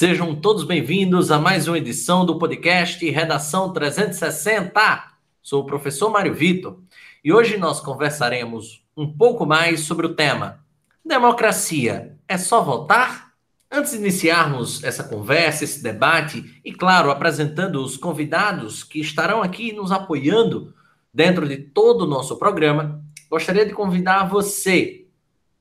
[0.00, 5.12] Sejam todos bem-vindos a mais uma edição do podcast Redação 360.
[5.42, 6.80] Sou o professor Mário Vitor
[7.22, 10.64] e hoje nós conversaremos um pouco mais sobre o tema
[11.04, 13.34] Democracia é só votar?
[13.70, 19.70] Antes de iniciarmos essa conversa, esse debate, e claro, apresentando os convidados que estarão aqui
[19.70, 20.72] nos apoiando
[21.12, 24.99] dentro de todo o nosso programa, gostaria de convidar você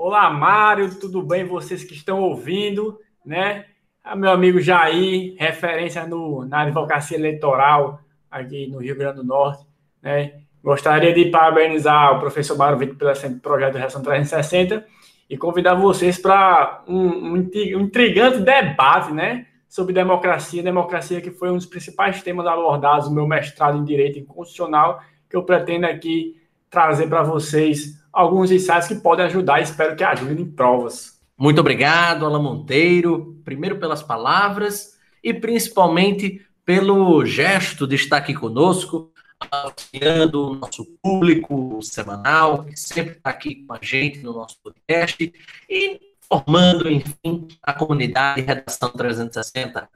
[0.01, 1.43] Olá, Mário, tudo bem?
[1.45, 3.65] Vocês que estão ouvindo, né?
[4.05, 8.01] A ah, meu amigo Jair, referência no, na advocacia eleitoral
[8.31, 9.67] aqui no Rio Grande do Norte,
[10.01, 10.35] né?
[10.63, 14.87] Gostaria de parabenizar o professor Mário Vitor pelo projeto de Reação 360
[15.29, 19.49] e convidar vocês para um, um, intrigante debate, né?
[19.69, 24.25] Sobre democracia, democracia que foi um dos principais temas abordados no meu mestrado em Direito
[24.27, 26.41] Constitucional, que eu pretendo aqui
[26.71, 31.19] trazer para vocês alguns insights que podem ajudar, espero que ajudem em provas.
[31.37, 39.13] Muito obrigado, Alan Monteiro, primeiro pelas palavras e principalmente pelo gesto de estar aqui conosco,
[39.51, 45.33] auxiliando o nosso público semanal, que sempre está aqui com a gente no nosso podcast
[45.71, 49.89] e formando, enfim, a comunidade Redação 360.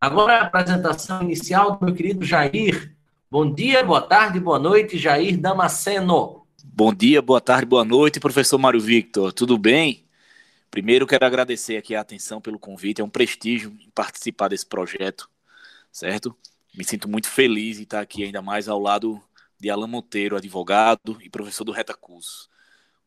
[0.00, 2.96] Agora a apresentação inicial do meu querido Jair.
[3.30, 6.41] Bom dia, boa tarde, boa noite, Jair Damasceno.
[6.74, 9.30] Bom dia, boa tarde, boa noite, professor Mário Victor.
[9.30, 10.06] Tudo bem?
[10.70, 13.02] Primeiro, quero agradecer aqui a atenção pelo convite.
[13.02, 15.28] É um prestígio participar desse projeto,
[15.92, 16.34] certo?
[16.74, 19.22] Me sinto muito feliz em estar aqui ainda mais ao lado
[19.60, 22.48] de Alan Monteiro, advogado e professor do Reta Curso.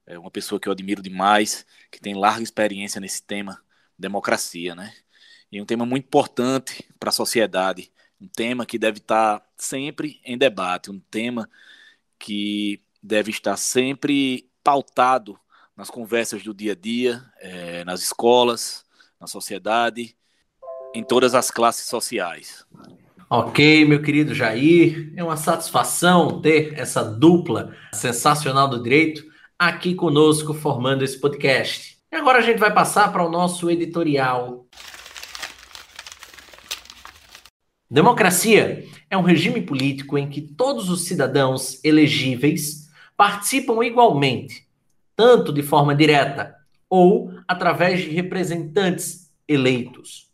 [0.06, 3.60] É uma pessoa que eu admiro demais, que tem larga experiência nesse tema,
[3.98, 4.94] democracia, né?
[5.52, 10.38] E um tema muito importante para a sociedade, um tema que deve estar sempre em
[10.38, 11.50] debate, um tema
[12.20, 15.38] que deve estar sempre pautado
[15.78, 18.84] nas conversas do dia a dia, é, nas escolas,
[19.22, 20.16] na sociedade,
[20.94, 22.66] em todas as classes sociais.
[23.30, 29.24] Ok, meu querido Jair, é uma satisfação ter essa dupla sensacional do direito
[29.58, 31.98] aqui conosco formando esse podcast.
[32.12, 34.66] E agora a gente vai passar para o nosso editorial.
[37.90, 42.85] Democracia é um regime político em que todos os cidadãos elegíveis
[43.18, 44.68] participam igualmente,
[45.16, 46.56] tanto de forma direta
[46.90, 50.30] ou através de representantes eleitos.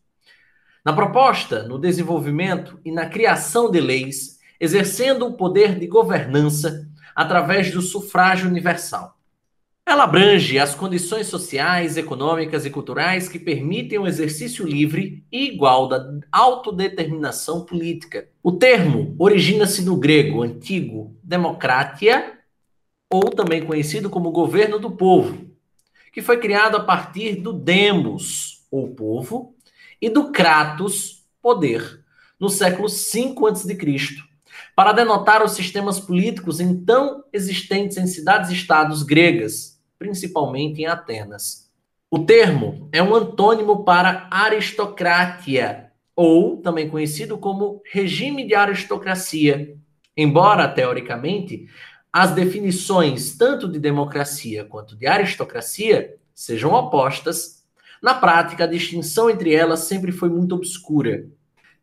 [0.83, 7.71] Na proposta, no desenvolvimento e na criação de leis, exercendo o poder de governança através
[7.71, 9.17] do sufrágio universal.
[9.85, 15.87] Ela abrange as condições sociais, econômicas e culturais que permitem o exercício livre e igual
[15.87, 18.29] da autodeterminação política.
[18.41, 22.39] O termo origina-se no grego antigo democratia,
[23.11, 25.51] ou também conhecido como governo do povo,
[26.13, 29.53] que foi criado a partir do demos, ou povo,
[30.01, 32.03] e do kratos, poder,
[32.39, 34.31] no século V a.C.,
[34.75, 41.69] para denotar os sistemas políticos então existentes em cidades-estados gregas, principalmente em Atenas.
[42.09, 49.75] O termo é um antônimo para aristocratia, ou também conhecido como regime de aristocracia,
[50.15, 51.67] embora teoricamente
[52.13, 57.63] as definições tanto de democracia quanto de aristocracia sejam opostas,
[58.01, 61.25] na prática a distinção entre elas sempre foi muito obscura.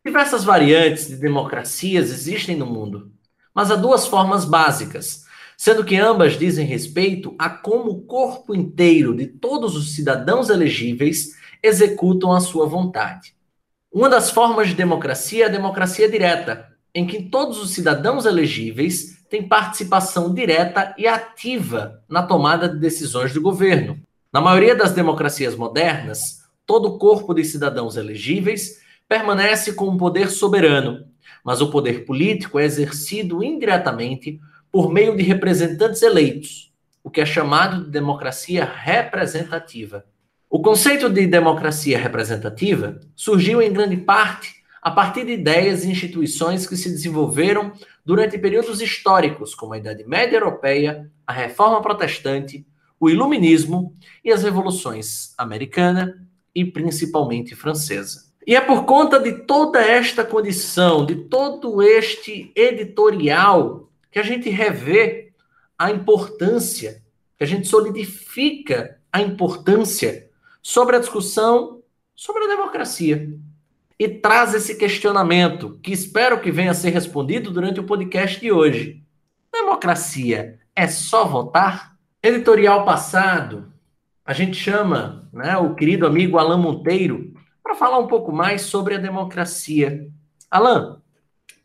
[0.05, 3.11] Diversas variantes de democracias existem no mundo,
[3.53, 5.25] mas há duas formas básicas,
[5.57, 11.35] sendo que ambas dizem respeito a como o corpo inteiro de todos os cidadãos elegíveis
[11.61, 13.33] executam a sua vontade.
[13.91, 19.18] Uma das formas de democracia é a democracia direta, em que todos os cidadãos elegíveis
[19.29, 23.99] têm participação direta e ativa na tomada de decisões do governo.
[24.33, 30.29] Na maioria das democracias modernas, todo o corpo de cidadãos elegíveis permanece com um poder
[30.29, 31.05] soberano,
[31.43, 34.39] mas o poder político é exercido indiretamente
[34.71, 36.71] por meio de representantes eleitos,
[37.03, 40.05] o que é chamado de democracia representativa.
[40.49, 46.65] O conceito de democracia representativa surgiu em grande parte a partir de ideias e instituições
[46.65, 47.73] que se desenvolveram
[48.09, 52.65] durante períodos históricos, como a Idade Média Europeia, a Reforma Protestante,
[52.99, 53.95] o Iluminismo
[54.25, 58.33] e as revoluções americana e principalmente francesa.
[58.47, 64.49] E é por conta de toda esta condição, de todo este editorial, que a gente
[64.49, 65.31] revê
[65.77, 67.03] a importância,
[67.37, 70.31] que a gente solidifica a importância
[70.63, 71.83] sobre a discussão
[72.15, 73.29] sobre a democracia
[73.99, 78.49] e traz esse questionamento, que espero que venha a ser respondido durante o podcast de
[78.49, 79.03] hoje.
[79.51, 81.97] Democracia é só votar?
[82.23, 83.73] Editorial passado,
[84.25, 88.95] a gente chama né, o querido amigo Alain Monteiro para falar um pouco mais sobre
[88.95, 90.07] a democracia.
[90.49, 90.95] Alain,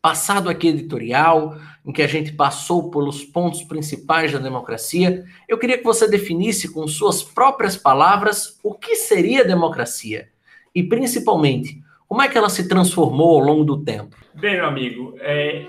[0.01, 5.77] passado aqui editorial, em que a gente passou pelos pontos principais da democracia, eu queria
[5.77, 10.29] que você definisse com suas próprias palavras o que seria democracia
[10.73, 14.15] e, principalmente, como é que ela se transformou ao longo do tempo?
[14.33, 15.65] Bem, meu amigo, é,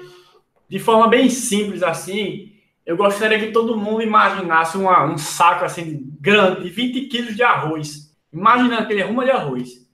[0.69, 2.53] de forma bem simples assim,
[2.85, 7.43] eu gostaria que todo mundo imaginasse uma, um saco assim grande de 20 quilos de
[7.43, 8.15] arroz.
[8.33, 9.87] Imaginando aquele rumo de arroz.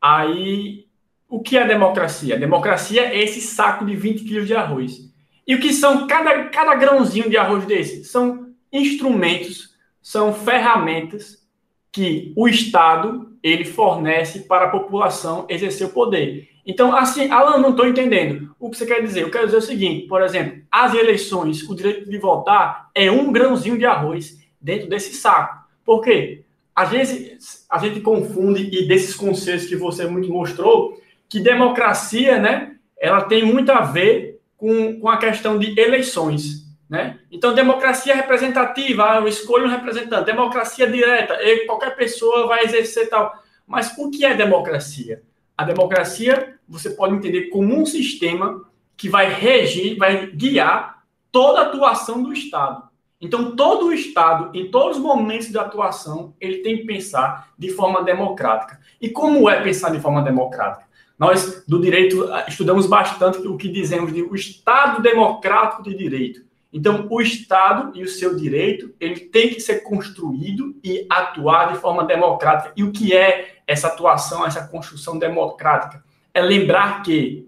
[0.00, 0.86] Aí,
[1.28, 2.38] o que é democracia?
[2.38, 5.12] Democracia é esse saco de 20 quilos de arroz.
[5.46, 8.04] E o que são cada, cada grãozinho de arroz desse?
[8.04, 11.46] São instrumentos, são ferramentas
[11.90, 16.48] que o Estado ele fornece para a população exercer o poder.
[16.64, 18.54] Então, assim, Alan, não estou entendendo.
[18.58, 19.22] O que você quer dizer?
[19.22, 23.32] Eu quero dizer o seguinte, por exemplo, as eleições, o direito de votar é um
[23.32, 25.66] grãozinho de arroz dentro desse saco.
[25.84, 26.42] Por quê?
[26.74, 32.76] Às vezes a gente confunde, e desses conceitos que você muito mostrou, que democracia, né,
[32.98, 36.61] ela tem muito a ver com, com a questão de eleições.
[36.92, 37.20] Né?
[37.30, 40.26] Então, democracia representativa, ah, eu escolho um representante.
[40.26, 43.34] Democracia direta, qualquer pessoa vai exercer tal.
[43.66, 45.22] Mas o que é democracia?
[45.56, 48.62] A democracia você pode entender como um sistema
[48.94, 52.82] que vai regir, vai guiar toda a atuação do Estado.
[53.18, 57.70] Então, todo o Estado, em todos os momentos de atuação, ele tem que pensar de
[57.70, 58.78] forma democrática.
[59.00, 60.84] E como é pensar de forma democrática?
[61.18, 66.51] Nós, do direito, estudamos bastante o que dizemos de o Estado democrático de direito.
[66.72, 71.78] Então, o Estado e o seu direito, ele tem que ser construído e atuar de
[71.78, 72.72] forma democrática.
[72.74, 76.02] E o que é essa atuação, essa construção democrática?
[76.32, 77.46] É lembrar que,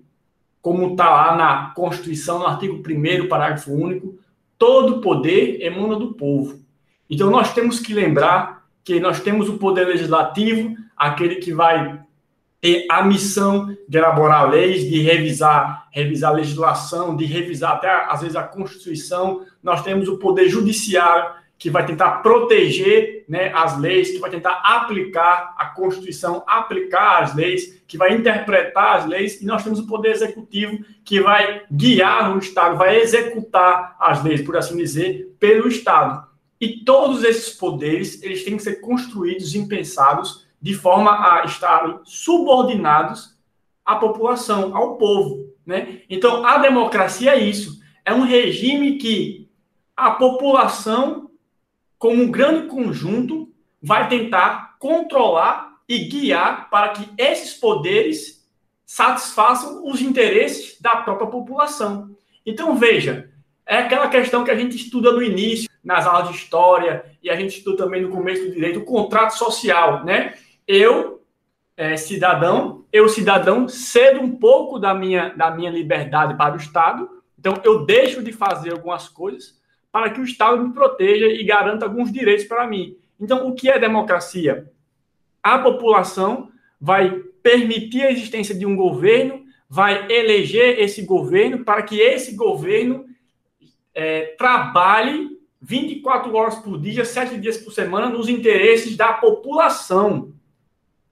[0.60, 4.18] como está lá na Constituição, no artigo 1 parágrafo único,
[4.58, 6.62] todo poder emana do povo.
[7.08, 12.03] Então, nós temos que lembrar que nós temos o poder legislativo, aquele que vai
[12.64, 18.22] ter a missão de elaborar leis, de revisar, revisar a legislação, de revisar até às
[18.22, 19.44] vezes a Constituição.
[19.62, 24.62] Nós temos o poder judiciário que vai tentar proteger né, as leis, que vai tentar
[24.64, 29.86] aplicar a Constituição, aplicar as leis, que vai interpretar as leis, e nós temos o
[29.86, 35.68] poder executivo que vai guiar o Estado, vai executar as leis, por assim dizer, pelo
[35.68, 36.26] Estado.
[36.58, 42.00] E todos esses poderes, eles têm que ser construídos e pensados de forma a estarem
[42.04, 43.36] subordinados
[43.84, 45.54] à população, ao povo.
[45.66, 46.00] Né?
[46.08, 47.82] Então, a democracia é isso.
[48.02, 49.46] É um regime que
[49.94, 51.30] a população,
[51.98, 53.52] como um grande conjunto,
[53.82, 58.42] vai tentar controlar e guiar para que esses poderes
[58.86, 62.16] satisfaçam os interesses da própria população.
[62.46, 63.30] Então, veja,
[63.66, 67.36] é aquela questão que a gente estuda no início, nas aulas de história, e a
[67.36, 70.32] gente estuda também no começo do direito, o contrato social, né?
[70.66, 71.22] Eu,
[71.76, 77.08] é, cidadão, eu, cidadão, cedo um pouco da minha, da minha liberdade para o Estado.
[77.38, 81.84] Então, eu deixo de fazer algumas coisas para que o Estado me proteja e garanta
[81.84, 82.96] alguns direitos para mim.
[83.20, 84.70] Então, o que é democracia?
[85.42, 86.48] A população
[86.80, 87.10] vai
[87.42, 93.04] permitir a existência de um governo, vai eleger esse governo para que esse governo
[93.94, 100.33] é, trabalhe 24 horas por dia, 7 dias por semana, nos interesses da população.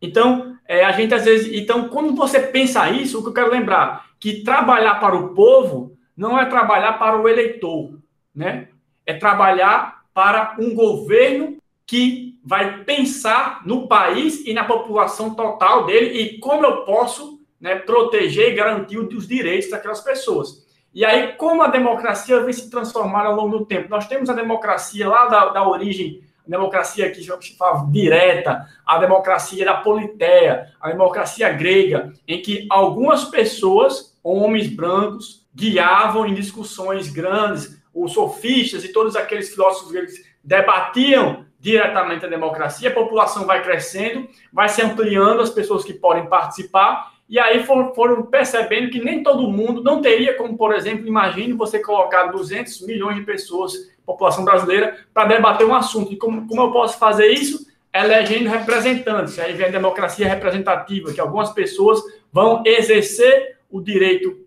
[0.03, 1.53] Então, é, a gente às vezes.
[1.55, 5.97] Então, quando você pensa isso, o que eu quero lembrar, que trabalhar para o povo
[6.17, 7.99] não é trabalhar para o eleitor,
[8.35, 8.69] né?
[9.07, 11.57] É trabalhar para um governo
[11.87, 17.77] que vai pensar no país e na população total dele e como eu posso né,
[17.77, 20.67] proteger e garantir os direitos daquelas pessoas.
[20.95, 23.89] E aí, como a democracia vem se transformar ao longo do tempo?
[23.89, 28.99] Nós temos a democracia lá da, da origem, a democracia que se fala direta, a
[28.99, 37.09] democracia da Politéia, a democracia grega, em que algumas pessoas, homens brancos, guiavam em discussões
[37.09, 43.63] grandes, os sofistas e todos aqueles filósofos gregos debatiam diretamente a democracia, a população vai
[43.63, 49.23] crescendo, vai se ampliando as pessoas que podem participar, e aí foram, percebendo que nem
[49.23, 53.73] todo mundo, não teria como, por exemplo, imagine você colocar 200 milhões de pessoas,
[54.05, 56.13] população brasileira, para debater um assunto.
[56.13, 57.67] E como, como eu posso fazer isso?
[57.93, 59.39] Elegendo representantes.
[59.39, 62.01] Aí vem a democracia representativa, que algumas pessoas
[62.33, 64.43] vão exercer o direito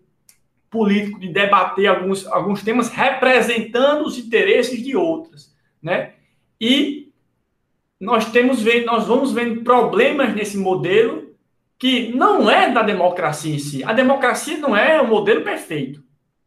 [0.69, 6.13] político de debater alguns, alguns temas representando os interesses de outras, né?
[6.59, 7.11] E
[7.99, 11.33] nós temos vendo, nós vamos vendo problemas nesse modelo
[11.77, 13.83] que não é da democracia em si.
[13.83, 16.03] A democracia não é o modelo perfeito.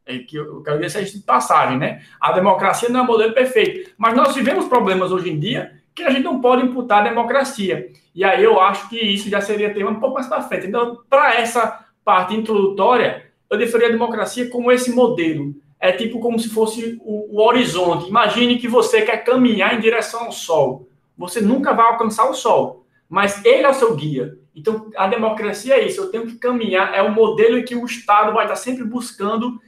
[0.08, 2.00] É que eu quero dizer isso de passagem, né?
[2.18, 3.90] A democracia não é o modelo perfeito.
[3.98, 7.92] Mas nós vivemos problemas hoje em dia que a gente não pode imputar a democracia.
[8.14, 10.66] E aí eu acho que isso já seria tema um pouco mais para frente.
[10.66, 15.54] Então, para essa parte introdutória, eu definiria a democracia como esse modelo.
[15.78, 18.08] É tipo como se fosse o, o horizonte.
[18.08, 20.88] Imagine que você quer caminhar em direção ao sol.
[21.18, 24.38] Você nunca vai alcançar o sol, mas ele é o seu guia.
[24.54, 27.84] Então, a democracia é isso, eu tenho que caminhar, é o modelo em que o
[27.84, 29.60] Estado vai estar sempre buscando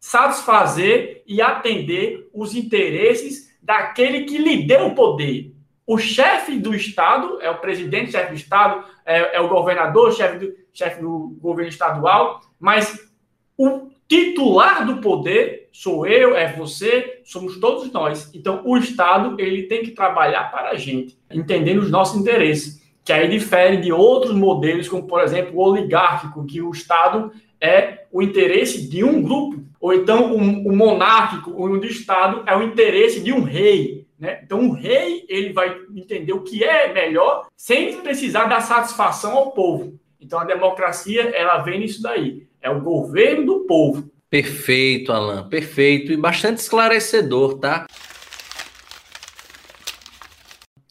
[0.00, 5.52] satisfazer e atender os interesses daquele que lhe deu o poder.
[5.86, 10.38] O chefe do Estado é o presidente, chefe do Estado, é, é o governador, chefe
[10.38, 13.08] do, chefe do governo estadual, mas
[13.56, 18.30] o titular do poder sou eu, é você, somos todos nós.
[18.34, 22.78] Então, o Estado ele tem que trabalhar para a gente, entendendo os nossos interesses
[23.08, 28.06] que aí difere de outros modelos, como, por exemplo, o oligárquico, que o Estado é
[28.10, 33.20] o interesse de um grupo, ou então o, o monárquico, o Estado é o interesse
[33.20, 34.06] de um rei.
[34.18, 34.40] Né?
[34.42, 39.52] Então, o rei ele vai entender o que é melhor sem precisar dar satisfação ao
[39.52, 39.98] povo.
[40.20, 42.48] Então, a democracia ela vem nisso daí.
[42.60, 44.10] É o governo do povo.
[44.28, 47.86] Perfeito, Alan, perfeito e bastante esclarecedor, tá?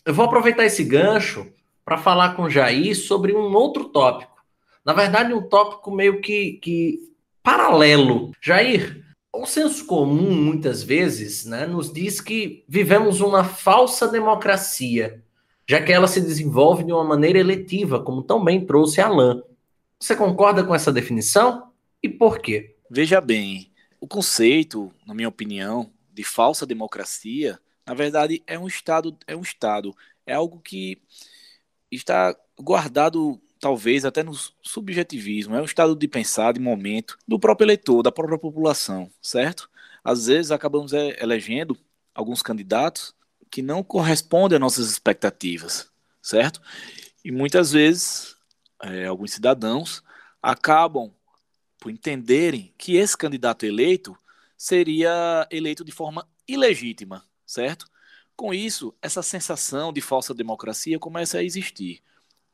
[0.05, 1.45] Eu vou aproveitar esse gancho
[1.83, 4.36] para falar com Jair sobre um outro tópico.
[4.87, 7.13] Na verdade, um tópico meio que, que
[7.43, 8.31] paralelo.
[8.41, 9.03] Jair,
[9.33, 15.21] o senso comum, muitas vezes, né, nos diz que vivemos uma falsa democracia,
[15.67, 19.43] já que ela se desenvolve de uma maneira eletiva, como tão bem trouxe Alain.
[19.99, 21.69] Você concorda com essa definição?
[22.01, 22.77] E por quê?
[22.89, 29.17] Veja bem, o conceito, na minha opinião, de falsa democracia, na verdade, é um estado,
[29.27, 29.93] é um estado,
[30.25, 30.97] é algo que
[31.91, 37.65] está guardado talvez até no subjetivismo, é um estado de pensar, de momento do próprio
[37.65, 39.69] eleitor, da própria população, certo?
[40.03, 41.77] Às vezes acabamos elegendo
[42.13, 43.13] alguns candidatos
[43.49, 45.89] que não correspondem às nossas expectativas,
[46.21, 46.61] certo?
[47.23, 48.35] E muitas vezes
[48.81, 50.03] é, alguns cidadãos
[50.41, 51.11] acabam
[51.79, 54.17] por entenderem que esse candidato eleito
[54.57, 57.87] seria eleito de forma ilegítima, certo?
[58.35, 62.01] Com isso, essa sensação de falsa democracia começa a existir.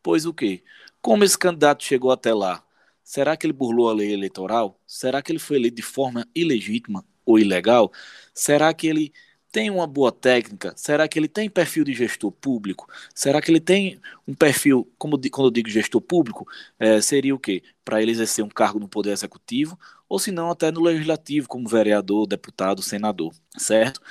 [0.03, 0.63] Pois o quê?
[1.01, 2.63] Como esse candidato chegou até lá?
[3.03, 4.79] Será que ele burlou a lei eleitoral?
[4.87, 7.91] Será que ele foi eleito de forma ilegítima ou ilegal?
[8.33, 9.13] Será que ele
[9.51, 10.73] tem uma boa técnica?
[10.75, 12.87] Será que ele tem perfil de gestor público?
[13.15, 16.47] Será que ele tem um perfil, como quando eu digo gestor público,
[16.79, 17.63] é, seria o quê?
[17.85, 19.77] Para ele exercer um cargo no Poder Executivo,
[20.09, 24.01] ou se não até no Legislativo, como vereador, deputado, senador, certo?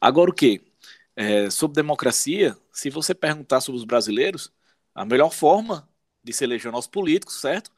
[0.00, 0.60] Agora o quê?
[1.16, 4.52] é, sobre democracia, se você perguntar sobre os brasileiros,
[4.94, 5.88] a melhor forma
[6.22, 7.70] de se eleger nossos políticos, certo?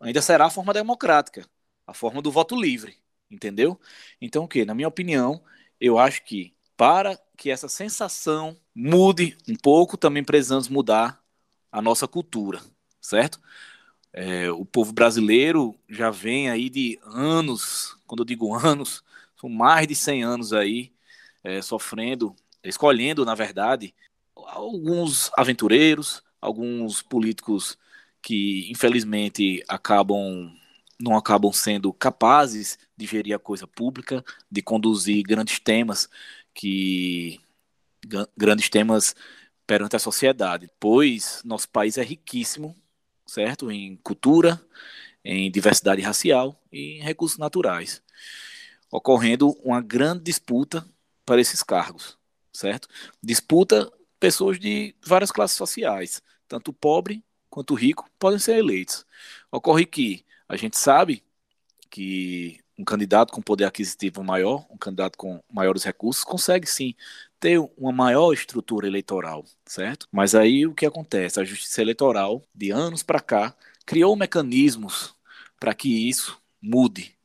[0.00, 1.48] Ainda será a forma democrática,
[1.86, 2.96] a forma do voto livre,
[3.30, 3.80] entendeu?
[4.20, 4.64] Então, o que?
[4.64, 5.42] Na minha opinião,
[5.80, 11.22] eu acho que para que essa sensação mude um pouco, também precisamos mudar
[11.72, 12.60] a nossa cultura,
[13.00, 13.40] certo?
[14.12, 19.04] É, o povo brasileiro já vem aí de anos, quando eu digo anos,
[19.38, 20.92] são mais de 100 anos aí,
[21.44, 22.34] é, sofrendo
[22.68, 23.94] escolhendo, na verdade,
[24.34, 27.78] alguns aventureiros, alguns políticos
[28.22, 30.52] que infelizmente acabam
[30.98, 36.08] não acabam sendo capazes de gerir a coisa pública, de conduzir grandes temas
[36.54, 37.38] que
[38.36, 39.14] grandes temas
[39.66, 42.74] perante a sociedade, pois nosso país é riquíssimo,
[43.26, 43.70] certo?
[43.70, 44.60] Em cultura,
[45.24, 48.02] em diversidade racial e em recursos naturais,
[48.90, 50.86] ocorrendo uma grande disputa
[51.24, 52.16] para esses cargos,
[52.52, 52.88] certo?
[53.22, 59.06] Disputa pessoas de várias classes sociais, tanto pobre quanto rico podem ser eleitos.
[59.50, 61.24] Ocorre que a gente sabe
[61.90, 66.94] que um candidato com poder aquisitivo maior, um candidato com maiores recursos, consegue sim
[67.40, 70.06] ter uma maior estrutura eleitoral, certo?
[70.12, 71.40] Mas aí o que acontece?
[71.40, 73.56] A justiça eleitoral, de anos para cá,
[73.86, 75.14] criou mecanismos
[75.58, 77.15] para que isso mude,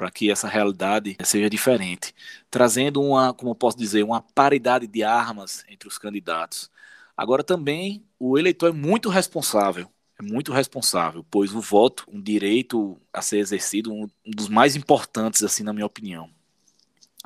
[0.00, 2.14] para que essa realidade seja diferente,
[2.50, 6.70] trazendo uma, como eu posso dizer, uma paridade de armas entre os candidatos.
[7.14, 12.98] Agora também o eleitor é muito responsável, é muito responsável, pois o voto, um direito
[13.12, 16.30] a ser exercido, um dos mais importantes assim na minha opinião.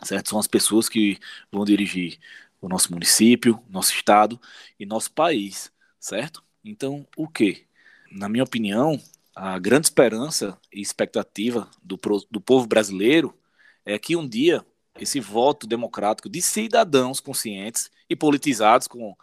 [0.02, 0.30] Certo?
[0.30, 1.20] São as pessoas que
[1.52, 2.18] vão dirigir
[2.60, 4.40] o nosso município, nosso estado
[4.80, 6.42] e nosso país, certo?
[6.64, 7.68] Então, o que?
[8.10, 9.00] Na minha opinião,
[9.34, 11.98] a grande esperança e expectativa do,
[12.30, 13.36] do povo brasileiro
[13.84, 14.64] é que um dia
[14.98, 19.16] esse voto democrático de cidadãos conscientes e politizados com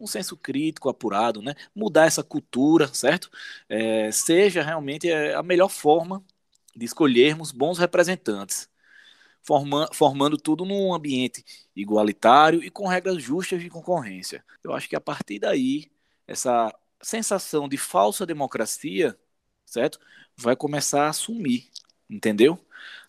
[0.00, 1.54] um senso crítico apurado, né?
[1.74, 3.30] mudar essa cultura, certo?
[3.68, 6.24] É, seja realmente é, a melhor forma
[6.74, 8.70] de escolhermos bons representantes,
[9.42, 11.44] forma, formando tudo num ambiente
[11.74, 14.44] igualitário e com regras justas de concorrência.
[14.62, 15.90] Eu acho que a partir daí,
[16.26, 16.72] essa
[17.02, 19.18] sensação de falsa democracia
[19.68, 19.98] certo?
[20.36, 21.68] Vai começar a sumir,
[22.08, 22.58] entendeu?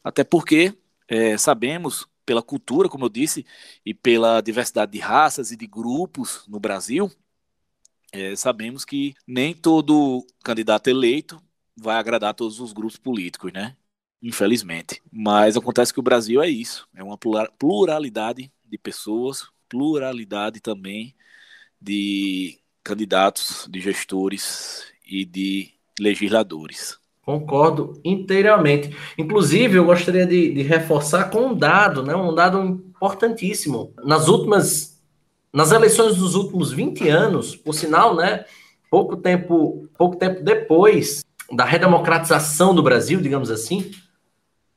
[0.03, 0.73] Até porque
[1.07, 3.45] é, sabemos, pela cultura, como eu disse,
[3.85, 7.11] e pela diversidade de raças e de grupos no Brasil,
[8.11, 11.41] é, sabemos que nem todo candidato eleito
[11.75, 13.75] vai agradar todos os grupos políticos, né?
[14.21, 15.01] Infelizmente.
[15.11, 17.17] Mas acontece que o Brasil é isso, é uma
[17.57, 21.15] pluralidade de pessoas, pluralidade também
[21.81, 26.97] de candidatos, de gestores e de legisladores.
[27.21, 28.95] Concordo inteiramente.
[29.17, 33.93] Inclusive, eu gostaria de, de, reforçar com um dado, né, um dado importantíssimo.
[34.03, 34.99] Nas últimas,
[35.53, 38.45] nas eleições dos últimos 20 anos, por sinal, né,
[38.89, 43.91] pouco tempo, pouco tempo depois da redemocratização do Brasil, digamos assim,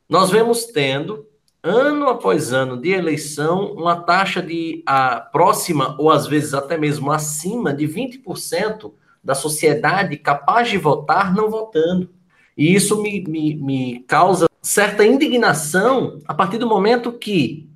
[0.08, 1.26] nós vemos tendo,
[1.62, 7.10] ano após ano de eleição, uma taxa de a, próxima, ou às vezes até mesmo
[7.10, 12.10] acima de 20% da sociedade capaz de votar não votando.
[12.56, 17.68] E isso me, me, me causa certa indignação a partir do momento que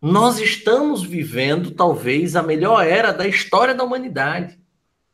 [0.00, 4.58] nós estamos vivendo talvez a melhor era da história da humanidade.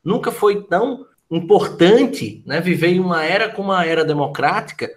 [0.05, 4.91] Nunca foi tão importante né, viver em uma era como a era democrática.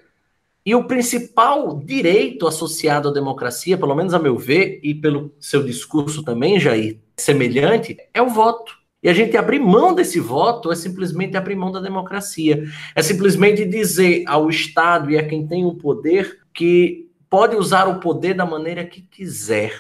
[0.66, 5.64] E o principal direito associado à democracia, pelo menos a meu ver, e pelo seu
[5.64, 8.85] discurso também, Jair, semelhante, é o voto.
[9.06, 12.64] E a gente abrir mão desse voto é simplesmente abrir mão da democracia.
[12.96, 18.00] É simplesmente dizer ao Estado e a quem tem o poder que pode usar o
[18.00, 19.80] poder da maneira que quiser.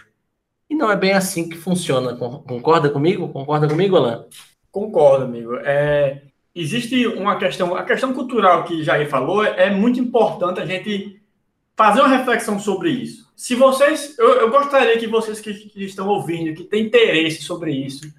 [0.69, 2.15] E não é bem assim que funciona.
[2.15, 3.27] Concorda comigo?
[3.29, 4.27] Concorda comigo, Alan?
[4.71, 5.55] Concordo, amigo.
[5.55, 6.21] É,
[6.53, 11.19] existe uma questão, a questão cultural que Jair falou, é muito importante a gente
[11.75, 13.27] fazer uma reflexão sobre isso.
[13.35, 17.71] Se vocês, eu, eu gostaria que vocês que, que estão ouvindo, que têm interesse sobre
[17.71, 18.13] isso,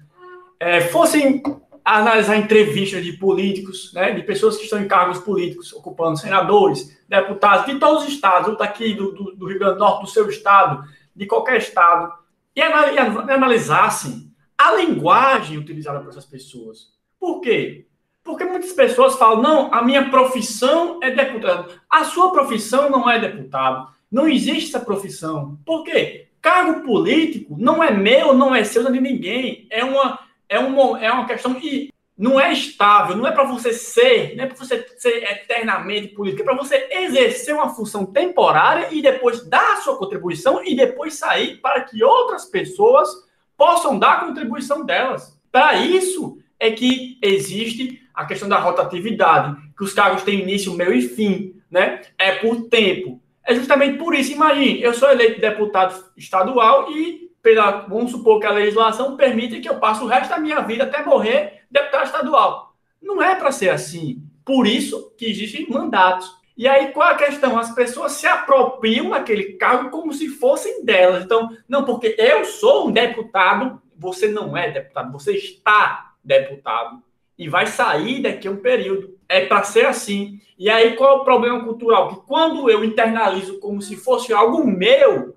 [0.59, 1.41] é, fossem
[1.83, 7.65] analisar entrevistas de políticos, né, de pessoas que estão em cargos políticos, ocupando senadores, deputados
[7.65, 10.29] de todos os estados, ou daqui do, do, do Rio Grande do Norte, do seu
[10.29, 10.83] estado,
[11.15, 12.11] de qualquer estado,
[12.55, 16.89] e analisassem a linguagem utilizada por essas pessoas.
[17.19, 17.85] Por quê?
[18.23, 21.71] Porque muitas pessoas falam, não, a minha profissão é deputado.
[21.89, 23.87] A sua profissão não é deputado.
[24.11, 25.57] Não existe essa profissão.
[25.65, 26.27] Por quê?
[26.41, 29.67] Cargo político não é meu, não é seu, não é de ninguém.
[29.69, 33.71] É uma, é, uma é uma questão que não é estável, não é para você
[33.71, 38.87] ser, não é para você ser eternamente político, é para você exercer uma função temporária
[38.91, 43.07] e depois dar a sua contribuição e depois sair para que outras pessoas
[43.55, 45.39] possam dar a contribuição delas.
[45.51, 50.93] Para isso é que existe a questão da rotatividade, que os cargos têm início, meio
[50.93, 52.01] e fim, né?
[52.17, 53.21] É por tempo.
[53.45, 58.45] É justamente por isso, imagine, eu sou eleito deputado estadual e pela, vamos supor que
[58.45, 62.75] a legislação permite que eu passe o resto da minha vida até morrer deputado estadual.
[63.01, 64.21] Não é para ser assim.
[64.43, 66.29] Por isso que existem mandatos.
[66.57, 67.57] E aí, qual é a questão?
[67.57, 71.23] As pessoas se apropriam daquele cargo como se fossem delas.
[71.23, 77.01] Então, não, porque eu sou um deputado, você não é deputado, você está deputado.
[77.37, 79.17] E vai sair daqui a um período.
[79.29, 80.41] É para ser assim.
[80.57, 82.09] E aí, qual é o problema cultural?
[82.09, 85.36] Que quando eu internalizo como se fosse algo meu,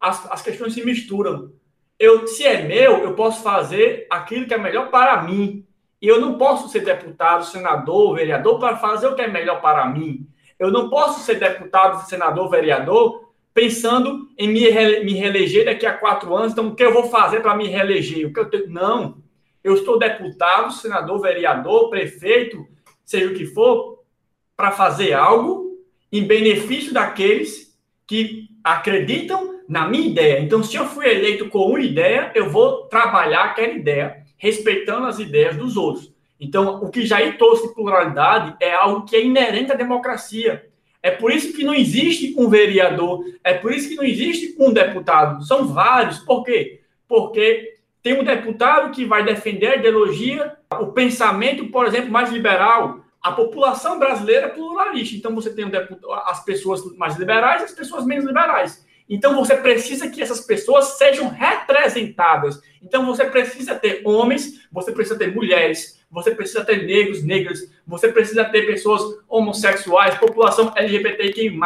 [0.00, 1.52] as, as questões se misturam.
[1.98, 5.66] eu, se é meu, eu posso fazer aquilo que é melhor para mim.
[6.00, 9.84] E eu não posso ser deputado, senador, vereador para fazer o que é melhor para
[9.86, 10.26] mim.
[10.58, 14.60] Eu não posso ser deputado, senador, vereador pensando em me,
[15.02, 16.52] me reeleger daqui a quatro anos.
[16.52, 18.28] Então, o que eu vou fazer para me reeleger?
[18.28, 18.70] O que eu tenho?
[18.70, 19.20] Não.
[19.64, 22.64] Eu estou deputado, senador, vereador, prefeito,
[23.04, 24.04] seja o que for,
[24.56, 25.76] para fazer algo
[26.12, 30.40] em benefício daqueles que acreditam na minha ideia.
[30.40, 35.18] Então, se eu fui eleito com uma ideia, eu vou trabalhar aquela ideia, respeitando as
[35.18, 36.10] ideias dos outros.
[36.40, 40.64] Então, o que Jair trouxe de pluralidade é algo que é inerente à democracia.
[41.02, 44.72] É por isso que não existe um vereador, é por isso que não existe um
[44.72, 45.44] deputado.
[45.44, 46.18] São vários.
[46.20, 46.80] Por quê?
[47.06, 53.00] Porque tem um deputado que vai defender a ideologia, o pensamento, por exemplo, mais liberal.
[53.22, 55.16] A população brasileira é pluralista.
[55.16, 58.86] Então você tem um deputado, as pessoas mais liberais e as pessoas menos liberais.
[59.08, 62.60] Então você precisa que essas pessoas sejam representadas.
[62.82, 68.08] Então você precisa ter homens, você precisa ter mulheres, você precisa ter negros, negras, você
[68.08, 71.58] precisa ter pessoas homossexuais, população LGBTQI+,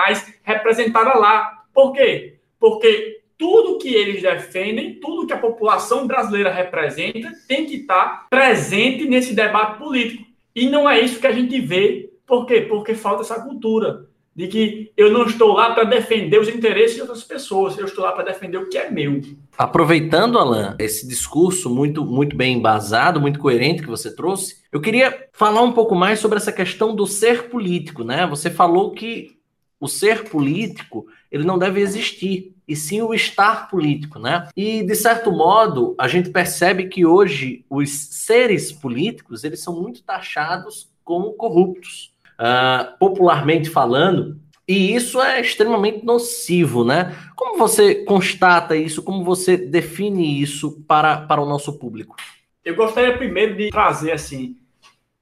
[0.42, 1.64] representada lá.
[1.74, 2.36] Por quê?
[2.58, 9.04] Porque tudo que eles defendem, tudo que a população brasileira representa, tem que estar presente
[9.04, 10.24] nesse debate político.
[10.54, 12.10] E não é isso que a gente vê.
[12.24, 12.60] Por quê?
[12.60, 17.02] Porque falta essa cultura de que eu não estou lá para defender os interesses de
[17.02, 19.20] outras pessoas, eu estou lá para defender o que é meu.
[19.56, 25.28] Aproveitando, Alan, esse discurso muito, muito bem embasado, muito coerente que você trouxe, eu queria
[25.32, 28.26] falar um pouco mais sobre essa questão do ser político, né?
[28.26, 29.36] Você falou que
[29.78, 34.48] o ser político ele não deve existir, e sim o estar político, né?
[34.56, 40.02] E de certo modo a gente percebe que hoje os seres políticos eles são muito
[40.02, 42.11] taxados como corruptos
[42.42, 47.16] uh, popularmente falando, e isso é extremamente nocivo, né?
[47.36, 49.02] Como você constata isso?
[49.02, 52.16] Como você define isso para, para o nosso público?
[52.64, 54.56] Eu gostaria primeiro de trazer assim: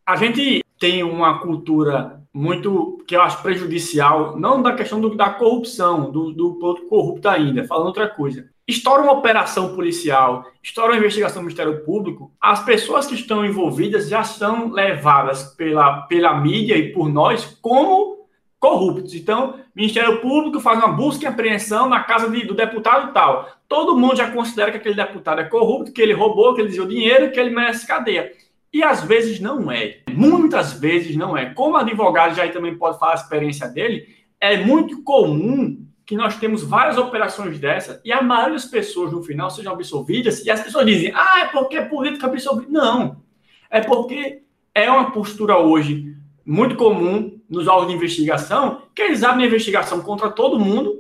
[0.07, 5.31] a gente tem uma cultura muito que eu acho prejudicial, não da questão do, da
[5.31, 6.55] corrupção, do, do
[6.89, 12.33] corrupto ainda, falando outra coisa estoura uma operação policial, estoura uma investigação do Ministério Público,
[12.41, 18.21] as pessoas que estão envolvidas já são levadas pela, pela mídia e por nós como
[18.59, 19.15] corruptos.
[19.15, 23.49] Então, Ministério Público faz uma busca e apreensão na casa de, do deputado tal.
[23.69, 26.87] Todo mundo já considera que aquele deputado é corrupto, que ele roubou, que ele desviou
[26.87, 28.31] dinheiro, que ele merece cadeia.
[28.73, 30.01] E às vezes não é.
[30.11, 31.47] Muitas vezes não é.
[31.47, 34.07] Como advogado, já também pode falar a experiência dele,
[34.41, 39.23] é muito comum que nós temos várias operações dessa e a maioria das pessoas no
[39.23, 42.69] final sejam absolvidas e as pessoas dizem, ah, é porque é política absolvida.
[42.69, 43.23] Não,
[43.71, 44.43] é porque
[44.75, 46.13] é uma postura hoje
[46.45, 50.99] muito comum nos órgãos de investigação que eles abrem investigação contra todo mundo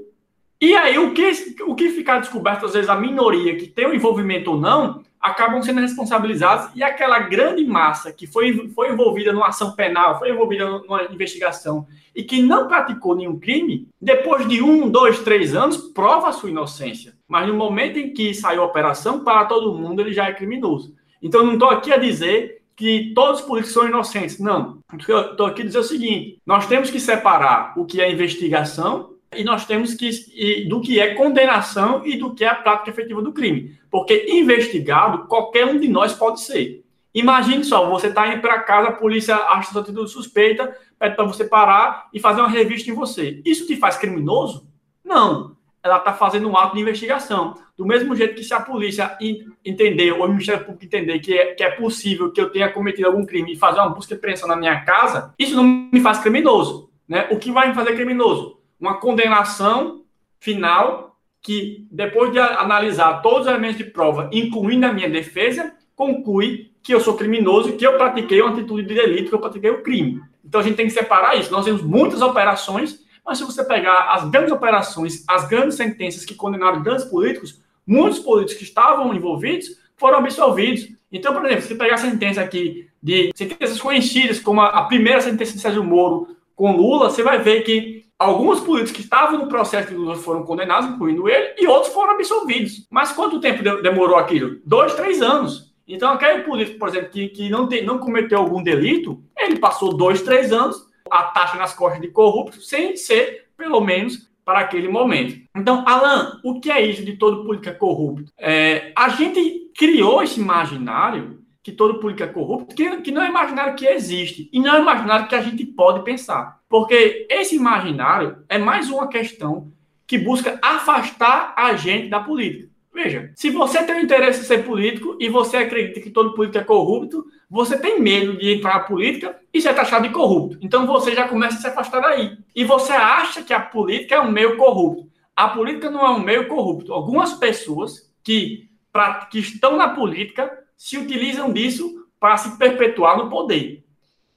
[0.60, 1.28] e aí o que,
[1.66, 5.62] o que ficar descoberto, às vezes a minoria que tem o envolvimento ou não, acabam
[5.62, 10.66] sendo responsabilizados e aquela grande massa que foi, foi envolvida numa ação penal, foi envolvida
[10.66, 16.32] numa investigação e que não praticou nenhum crime, depois de um, dois, três anos, prova
[16.32, 17.12] sua inocência.
[17.28, 20.94] Mas no momento em que saiu a operação, para todo mundo ele já é criminoso.
[21.22, 24.38] Então não estou aqui a dizer que todos os políticos são inocentes.
[24.38, 24.78] Não.
[24.98, 29.44] Estou aqui a dizer o seguinte: nós temos que separar o que é investigação e
[29.44, 33.32] nós temos que do que é condenação e do que é a prática efetiva do
[33.32, 33.78] crime.
[33.90, 36.84] Porque investigado, qualquer um de nós pode ser.
[37.12, 41.24] Imagine só, você está indo para casa, a polícia acha sua atitude suspeita, pede para
[41.24, 43.42] você parar e fazer uma revista em você.
[43.44, 44.68] Isso te faz criminoso?
[45.04, 45.56] Não.
[45.82, 47.54] Ela está fazendo um ato de investigação.
[47.76, 49.18] Do mesmo jeito que se a polícia
[49.64, 53.08] entender, ou o Ministério Público entender que é, que é possível que eu tenha cometido
[53.08, 56.18] algum crime e fazer uma busca e apreensão na minha casa, isso não me faz
[56.18, 56.90] criminoso.
[57.08, 57.26] Né?
[57.32, 58.60] O que vai me fazer criminoso?
[58.80, 60.02] uma condenação
[60.40, 61.09] final
[61.42, 66.94] que, depois de analisar todos os elementos de prova, incluindo a minha defesa, conclui que
[66.94, 69.82] eu sou criminoso, que eu pratiquei uma atitude de delito, que eu pratiquei o um
[69.82, 70.20] crime.
[70.44, 71.52] Então a gente tem que separar isso.
[71.52, 76.34] Nós temos muitas operações, mas se você pegar as grandes operações, as grandes sentenças que
[76.34, 80.88] condenaram grandes políticos, muitos políticos que estavam envolvidos foram absolvidos.
[81.12, 85.52] Então, por exemplo, se pegar a sentença aqui de sentenças conhecidas, como a primeira sentença
[85.52, 89.88] de Sérgio Moro com Lula, você vai ver que Alguns políticos que estavam no processo
[89.88, 92.86] de Lula foram condenados, incluindo ele, e outros foram absolvidos.
[92.90, 94.60] Mas quanto tempo demorou aquilo?
[94.62, 95.72] Dois, três anos.
[95.88, 99.96] Então, aquele político, por exemplo, que, que não, tem, não cometeu algum delito, ele passou
[99.96, 104.88] dois, três anos, a taxa nas costas de corrupto, sem ser, pelo menos, para aquele
[104.88, 105.40] momento.
[105.56, 108.30] Então, Alan, o que é isso de todo político é corrupto?
[108.36, 113.28] É, a gente criou esse imaginário que todo político é corrupto, que, que não é
[113.28, 116.59] imaginário que existe, e não é imaginário que a gente pode pensar.
[116.70, 119.72] Porque esse imaginário é mais uma questão
[120.06, 122.70] que busca afastar a gente da política.
[122.94, 126.58] Veja, se você tem o interesse em ser político e você acredita que todo político
[126.58, 130.58] é corrupto, você tem medo de entrar na política e ser taxado de corrupto.
[130.62, 132.38] Então você já começa a se afastar daí.
[132.54, 135.10] E você acha que a política é um meio corrupto.
[135.34, 136.92] A política não é um meio corrupto.
[136.92, 143.28] Algumas pessoas que, pra, que estão na política se utilizam disso para se perpetuar no
[143.28, 143.84] poder.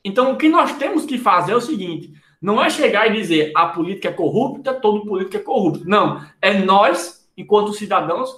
[0.04, 3.54] Então o que nós temos que fazer é o seguinte: não é chegar e dizer
[3.56, 5.88] a política é corrupta, todo político é corrupto.
[5.88, 6.22] Não.
[6.42, 8.30] É nós, enquanto cidadãos,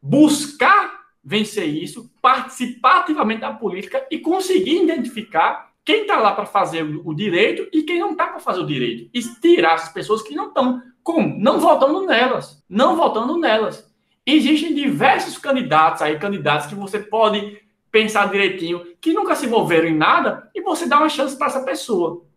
[0.00, 6.84] buscar vencer isso, participar ativamente da política e conseguir identificar quem está lá para fazer
[6.84, 9.10] o direito e quem não está para fazer o direito.
[9.12, 10.80] E tirar as pessoas que não estão.
[11.02, 11.36] Como?
[11.36, 12.62] Não votando nelas.
[12.68, 13.92] Não votando nelas.
[14.24, 19.96] Existem diversos candidatos aí, candidatos que você pode pensar direitinho, que nunca se envolveram em
[19.96, 22.27] nada, e você dá uma chance para essa pessoa.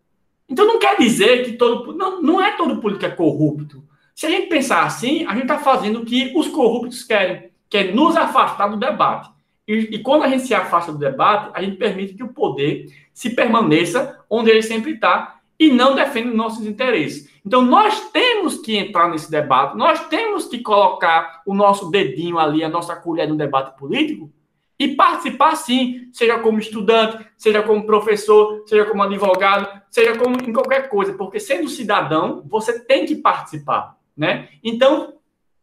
[0.51, 1.93] Então não quer dizer que todo.
[1.93, 3.83] Não, não é todo político é corrupto.
[4.13, 7.77] Se a gente pensar assim, a gente está fazendo o que os corruptos querem que
[7.77, 9.31] é nos afastar do debate.
[9.65, 12.87] E, e, quando a gente se afasta do debate, a gente permite que o poder
[13.13, 17.31] se permaneça onde ele sempre está e não defenda nossos interesses.
[17.45, 22.61] Então, nós temos que entrar nesse debate, nós temos que colocar o nosso dedinho ali,
[22.61, 24.29] a nossa colher no debate político
[24.81, 30.51] e participar sim, seja como estudante, seja como professor, seja como advogado, seja como em
[30.51, 34.49] qualquer coisa, porque sendo cidadão, você tem que participar, né?
[34.63, 35.13] Então,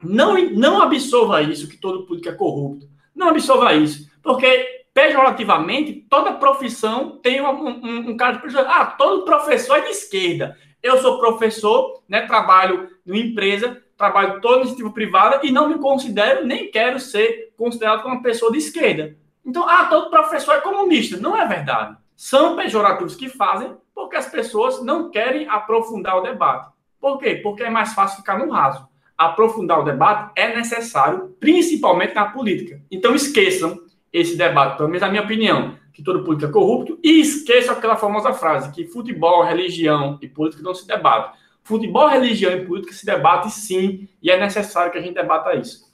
[0.00, 2.88] não, não absorva isso, que todo político é corrupto.
[3.12, 4.08] Não absorva isso.
[4.22, 9.90] Porque, pejorativamente, toda profissão tem um, um, um cara de Ah, todo professor é de
[9.90, 10.56] esquerda.
[10.80, 16.46] Eu sou professor, né, trabalho em empresa, trabalho todo iniciativa privada e não me considero,
[16.46, 19.14] nem quero ser considerado como uma pessoa de esquerda.
[19.44, 21.18] Então, ah, todo professor é comunista.
[21.18, 21.94] Não é verdade.
[22.16, 26.70] São pejorativos que fazem porque as pessoas não querem aprofundar o debate.
[26.98, 27.34] Por quê?
[27.42, 32.80] Porque é mais fácil ficar no raso aprofundar o debate é necessário, principalmente na política.
[32.88, 33.76] Então esqueçam
[34.12, 37.96] esse debate, pelo menos a minha opinião, que todo político é corrupto, e esqueçam aquela
[37.96, 41.36] famosa frase que futebol, religião e política não se debatem.
[41.64, 45.87] Futebol, religião e política se debate sim, e é necessário que a gente debata isso.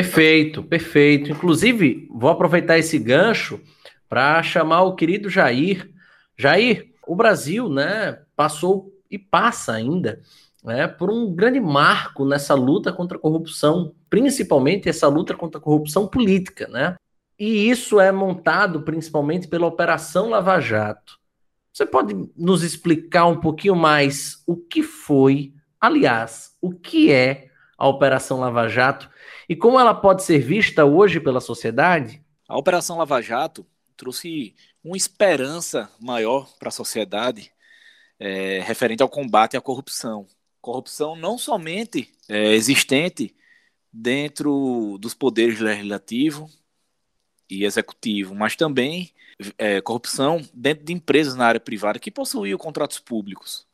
[0.00, 1.30] Perfeito, perfeito.
[1.30, 3.60] Inclusive, vou aproveitar esse gancho
[4.08, 5.90] para chamar o querido Jair.
[6.38, 10.22] Jair, o Brasil, né, passou e passa ainda
[10.64, 15.62] né, por um grande marco nessa luta contra a corrupção, principalmente essa luta contra a
[15.62, 16.96] corrupção política, né?
[17.38, 21.18] E isso é montado principalmente pela Operação Lava Jato.
[21.74, 27.49] Você pode nos explicar um pouquinho mais o que foi, aliás, o que é
[27.80, 29.10] a Operação Lava Jato
[29.48, 32.22] e como ela pode ser vista hoje pela sociedade?
[32.46, 33.66] A Operação Lava Jato
[33.96, 37.50] trouxe uma esperança maior para a sociedade
[38.18, 40.26] é, referente ao combate à corrupção.
[40.60, 43.34] Corrupção não somente é, existente
[43.90, 46.50] dentro dos poderes legislativo
[47.48, 49.10] e executivo, mas também
[49.56, 53.66] é, corrupção dentro de empresas na área privada que possuíam contratos públicos.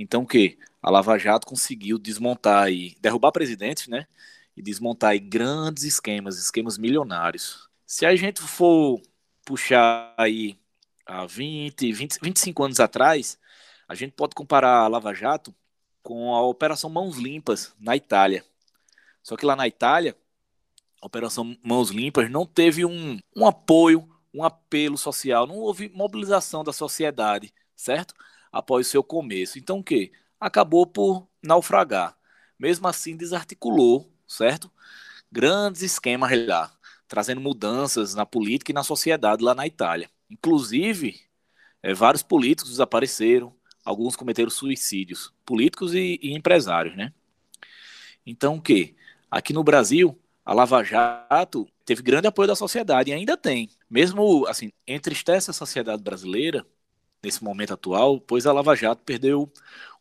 [0.00, 4.06] Então, que a Lava Jato conseguiu desmontar e derrubar presidentes, né?
[4.56, 7.68] E desmontar aí grandes esquemas, esquemas milionários.
[7.84, 9.02] Se a gente for
[9.44, 10.56] puxar aí
[11.04, 13.38] há 20, 20 25 anos atrás,
[13.88, 15.52] a gente pode comparar a Lava Jato
[16.00, 18.44] com a Operação Mãos Limpas na Itália.
[19.20, 20.16] Só que lá na Itália,
[21.02, 26.62] a Operação Mãos Limpas não teve um, um apoio, um apelo social, não houve mobilização
[26.62, 28.14] da sociedade, certo?
[28.52, 29.58] Após seu começo.
[29.58, 30.12] Então o que?
[30.40, 32.16] Acabou por naufragar.
[32.58, 34.70] Mesmo assim, desarticulou, certo?
[35.30, 36.72] Grandes esquemas lá,
[37.06, 40.10] trazendo mudanças na política e na sociedade lá na Itália.
[40.30, 41.20] Inclusive,
[41.82, 47.12] é, vários políticos desapareceram, alguns cometeram suicídios, políticos e, e empresários, né?
[48.26, 48.94] Então, o que?
[49.30, 53.70] Aqui no Brasil, a Lava Jato teve grande apoio da sociedade e ainda tem.
[53.88, 56.66] Mesmo, assim, entristece a sociedade brasileira
[57.22, 59.52] nesse momento atual, pois a Lava Jato perdeu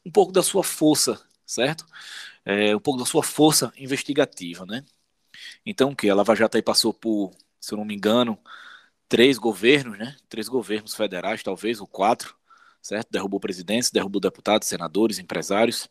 [0.05, 1.85] um pouco da sua força, certo?
[2.45, 4.85] É, um pouco da sua força investigativa, né?
[5.65, 6.09] Então, o que?
[6.09, 8.39] A Lava Jato aí passou por, se eu não me engano,
[9.09, 10.15] três governos, né?
[10.29, 12.35] Três governos federais, talvez, ou quatro,
[12.81, 13.09] certo?
[13.11, 15.89] Derrubou presidentes, derrubou deputados, senadores, empresários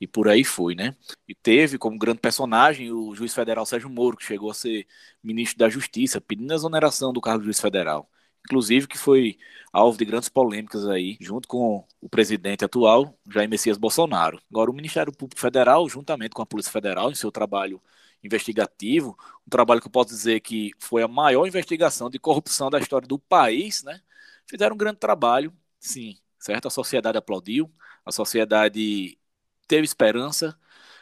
[0.00, 0.96] e por aí foi, né?
[1.28, 4.86] E teve como grande personagem o juiz federal Sérgio Moro, que chegou a ser
[5.22, 8.10] ministro da Justiça, pedindo a exoneração do cargo de juiz federal.
[8.46, 9.38] Inclusive que foi
[9.72, 14.40] alvo de grandes polêmicas aí, junto com o presidente atual, Jair Messias Bolsonaro.
[14.50, 17.80] Agora, o Ministério Público Federal, juntamente com a Polícia Federal, em seu trabalho
[18.22, 22.78] investigativo, um trabalho que eu posso dizer que foi a maior investigação de corrupção da
[22.78, 24.00] história do país, né?
[24.46, 26.68] Fizeram um grande trabalho, sim, certo?
[26.68, 27.72] A sociedade aplaudiu,
[28.04, 29.18] a sociedade
[29.66, 30.58] teve esperança,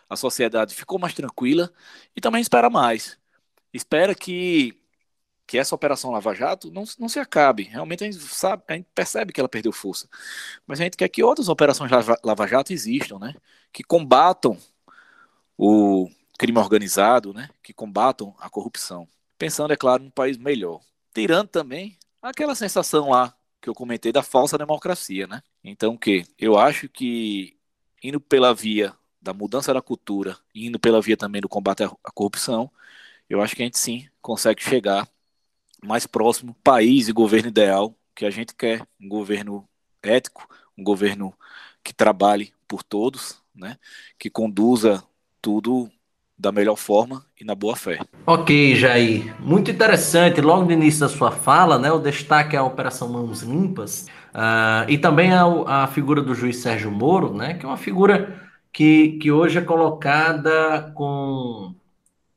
[0.08, 1.72] a sociedade ficou mais tranquila
[2.16, 3.18] e também espera mais.
[3.72, 4.79] Espera que,
[5.50, 7.64] que essa operação Lava Jato não, não se acabe.
[7.64, 10.08] Realmente a gente, sabe, a gente percebe que ela perdeu força.
[10.64, 13.34] Mas a gente quer que outras operações Lava, Lava Jato existam, né?
[13.72, 14.56] que combatam
[15.58, 16.08] o
[16.38, 17.50] crime organizado, né?
[17.64, 19.08] que combatam a corrupção.
[19.36, 20.80] Pensando, é claro, num país melhor.
[21.12, 25.42] Tirando também aquela sensação lá que eu comentei da falsa democracia, né?
[25.64, 27.56] Então, que eu acho que
[28.00, 32.70] indo pela via da mudança da cultura, indo pela via também do combate à corrupção,
[33.28, 35.08] eu acho que a gente sim consegue chegar
[35.84, 39.68] mais próximo país e governo ideal que a gente quer, um governo
[40.02, 41.32] ético, um governo
[41.82, 43.76] que trabalhe por todos, né?
[44.18, 45.02] Que conduza
[45.40, 45.90] tudo
[46.40, 47.98] da melhor forma e na boa fé.
[48.26, 49.34] Ok, Jair.
[49.38, 50.40] Muito interessante.
[50.40, 54.88] Logo no início da sua fala, né, o destaque é a Operação Mãos Limpas uh,
[54.88, 58.40] e também a, a, figura do juiz Sérgio Moro, né, que é uma figura
[58.72, 61.74] que, que hoje é colocada com,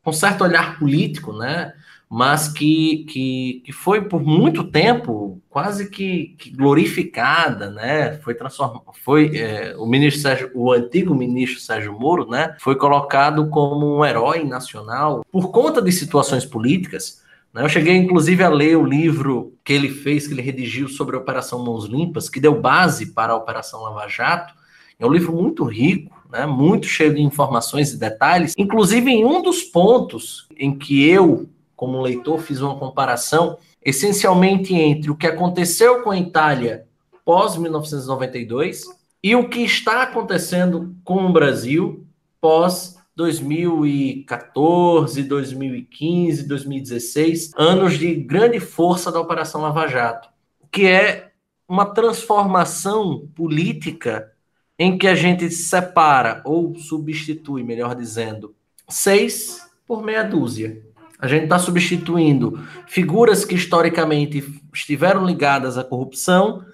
[0.04, 1.74] com certo olhar político, né,
[2.14, 8.20] mas que, que, que foi por muito tempo quase que, que glorificada, né?
[8.20, 12.56] Foi transformado, foi é, o ministro Sérgio, o antigo ministro Sérgio Moro, né?
[12.60, 17.24] Foi colocado como um herói nacional por conta de situações políticas.
[17.52, 17.64] Né?
[17.64, 21.20] Eu cheguei inclusive a ler o livro que ele fez, que ele redigiu sobre a
[21.20, 24.54] Operação Mãos Limpas, que deu base para a Operação Lava Jato.
[25.00, 26.46] É um livro muito rico, né?
[26.46, 28.54] Muito cheio de informações e detalhes.
[28.56, 31.50] Inclusive em um dos pontos em que eu
[31.84, 36.86] como leitor, fiz uma comparação essencialmente entre o que aconteceu com a Itália
[37.26, 38.86] pós 1992
[39.22, 42.08] e o que está acontecendo com o Brasil
[42.40, 50.30] pós 2014, 2015, 2016, anos de grande força da Operação Lava Jato,
[50.72, 51.34] que é
[51.68, 54.32] uma transformação política
[54.80, 58.56] em que a gente separa ou substitui, melhor dizendo,
[58.88, 60.82] seis por meia dúzia.
[61.24, 66.66] A gente está substituindo figuras que historicamente estiveram ligadas à corrupção,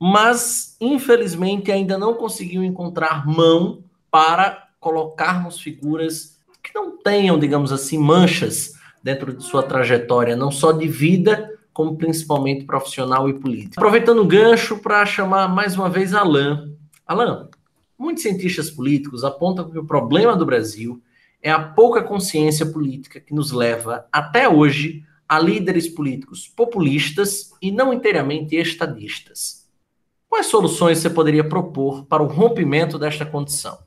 [0.00, 7.98] mas infelizmente ainda não conseguiu encontrar mão para colocarmos figuras que não tenham, digamos assim,
[7.98, 13.74] manchas dentro de sua trajetória, não só de vida, como principalmente profissional e política.
[13.76, 16.74] Aproveitando o gancho para chamar mais uma vez Alain.
[17.06, 17.46] Alain,
[17.98, 20.98] muitos cientistas políticos apontam que o problema do Brasil
[21.42, 27.70] é a pouca consciência política que nos leva, até hoje, a líderes políticos populistas e
[27.70, 29.68] não inteiramente estadistas.
[30.28, 33.78] Quais soluções você poderia propor para o rompimento desta condição?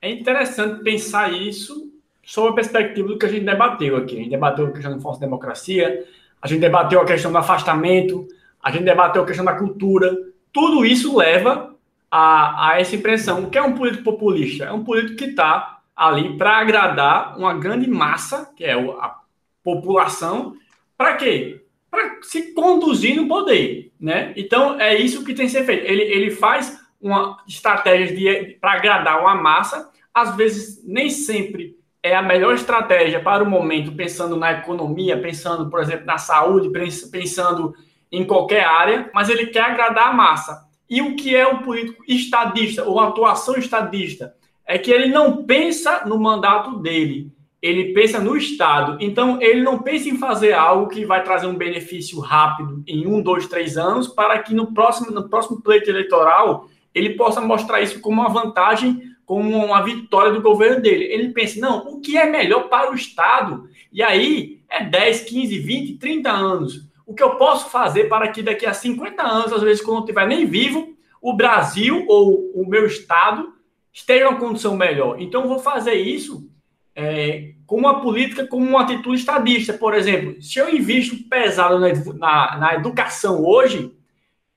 [0.00, 1.92] É interessante pensar isso
[2.24, 4.16] sob a perspectiva do que a gente debateu aqui.
[4.16, 6.04] A gente debateu a questão da falsa democracia,
[6.40, 8.26] a gente debateu a questão do afastamento,
[8.62, 10.16] a gente debateu a questão da cultura.
[10.52, 11.74] Tudo isso leva
[12.10, 13.44] a, a essa impressão.
[13.44, 14.64] O que é um político populista?
[14.64, 19.16] É um político que está ali para agradar uma grande massa, que é a
[19.64, 20.54] população,
[20.96, 21.64] para quê?
[21.90, 24.32] Para se conduzir no poder, né?
[24.36, 25.84] Então é isso que tem que ser feito.
[25.84, 32.22] Ele, ele faz uma estratégia para agradar uma massa, às vezes nem sempre é a
[32.22, 36.70] melhor estratégia para o momento, pensando na economia, pensando, por exemplo, na saúde,
[37.10, 37.74] pensando
[38.10, 40.64] em qualquer área, mas ele quer agradar a massa.
[40.88, 44.34] E o que é o político estadista ou atuação estadista?
[44.68, 48.98] É que ele não pensa no mandato dele, ele pensa no Estado.
[49.00, 53.22] Então, ele não pensa em fazer algo que vai trazer um benefício rápido em um,
[53.22, 58.00] dois, três anos, para que no próximo, no próximo pleito eleitoral ele possa mostrar isso
[58.00, 61.04] como uma vantagem, como uma vitória do governo dele.
[61.04, 63.68] Ele pensa, não, o que é melhor para o Estado?
[63.90, 66.88] E aí é 10, 15, 20, 30 anos.
[67.06, 70.00] O que eu posso fazer para que daqui a 50 anos, às vezes, quando eu
[70.00, 73.57] estiver nem vivo, o Brasil ou o meu Estado
[73.98, 75.20] esteja uma condição melhor.
[75.20, 76.48] Então, vou fazer isso
[76.94, 79.72] é, com uma política, com uma atitude estadista.
[79.72, 83.92] Por exemplo, se eu invisto pesado na, na, na educação hoje,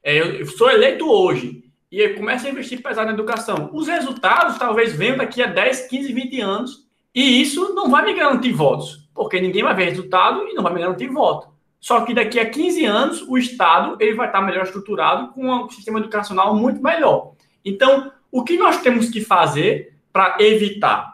[0.04, 4.58] é, eu sou eleito hoje, e eu começo a investir pesado na educação, os resultados
[4.58, 9.10] talvez venham daqui a 10, 15, 20 anos, e isso não vai me garantir votos,
[9.14, 11.50] porque ninguém vai ver resultado e não vai me garantir voto.
[11.80, 15.70] Só que daqui a 15 anos, o Estado ele vai estar melhor estruturado, com um
[15.70, 17.34] sistema educacional muito melhor.
[17.66, 21.12] Então, o que nós temos que fazer para evitar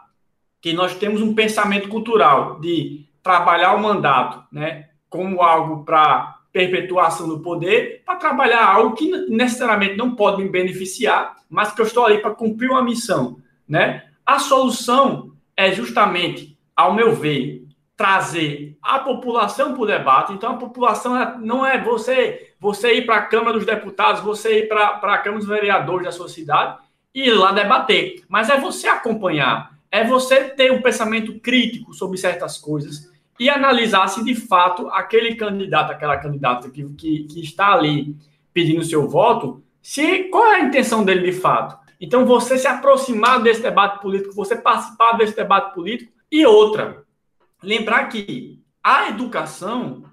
[0.60, 7.28] que nós temos um pensamento cultural de trabalhar o mandato, né, como algo para perpetuação
[7.28, 12.04] do poder, para trabalhar algo que necessariamente não pode me beneficiar, mas que eu estou
[12.04, 13.38] ali para cumprir uma missão,
[13.68, 14.04] né?
[14.24, 17.66] A solução é justamente, ao meu ver,
[17.96, 20.32] trazer a população para o debate.
[20.32, 24.68] Então, a população não é você, você ir para a Câmara dos Deputados, você ir
[24.68, 26.78] para a Câmara dos Vereadores da sua cidade
[27.14, 28.22] e ir lá debater.
[28.28, 34.08] Mas é você acompanhar, é você ter um pensamento crítico sobre certas coisas e analisar
[34.08, 38.16] se de fato aquele candidato, aquela candidata que, que, que está ali
[38.52, 41.78] pedindo seu voto, se qual é a intenção dele de fato.
[42.00, 46.12] Então, você se aproximar desse debate político, você participar desse debate político.
[46.30, 47.04] E outra,
[47.62, 50.04] lembrar que a educação,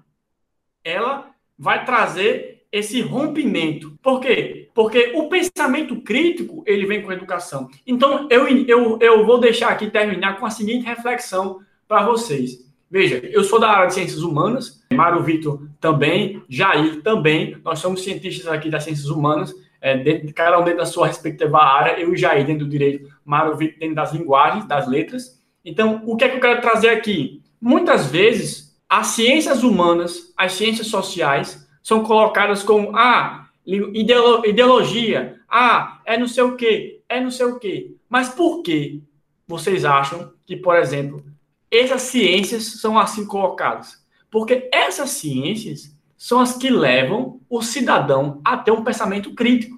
[0.82, 3.96] ela vai trazer esse rompimento.
[4.02, 4.65] Por quê?
[4.76, 7.66] Porque o pensamento crítico, ele vem com a educação.
[7.86, 12.58] Então, eu, eu, eu vou deixar aqui terminar com a seguinte reflexão para vocês.
[12.90, 18.04] Veja, eu sou da área de ciências humanas, Mário Vitor também, Jair também, nós somos
[18.04, 22.12] cientistas aqui das ciências humanas, é, dentro, cada um dentro da sua respectiva área, eu
[22.12, 25.42] e Jair dentro do direito, Mário Vitor dentro das linguagens, das letras.
[25.64, 27.42] Então, o que é que eu quero trazer aqui?
[27.58, 36.16] Muitas vezes, as ciências humanas, as ciências sociais, são colocadas como, ah, ideologia, ah, é
[36.16, 37.94] não sei o quê, é não sei o quê.
[38.08, 39.02] Mas por que
[39.46, 41.24] vocês acham que, por exemplo,
[41.70, 44.04] essas ciências são assim colocadas?
[44.30, 49.76] Porque essas ciências são as que levam o cidadão a ter um pensamento crítico.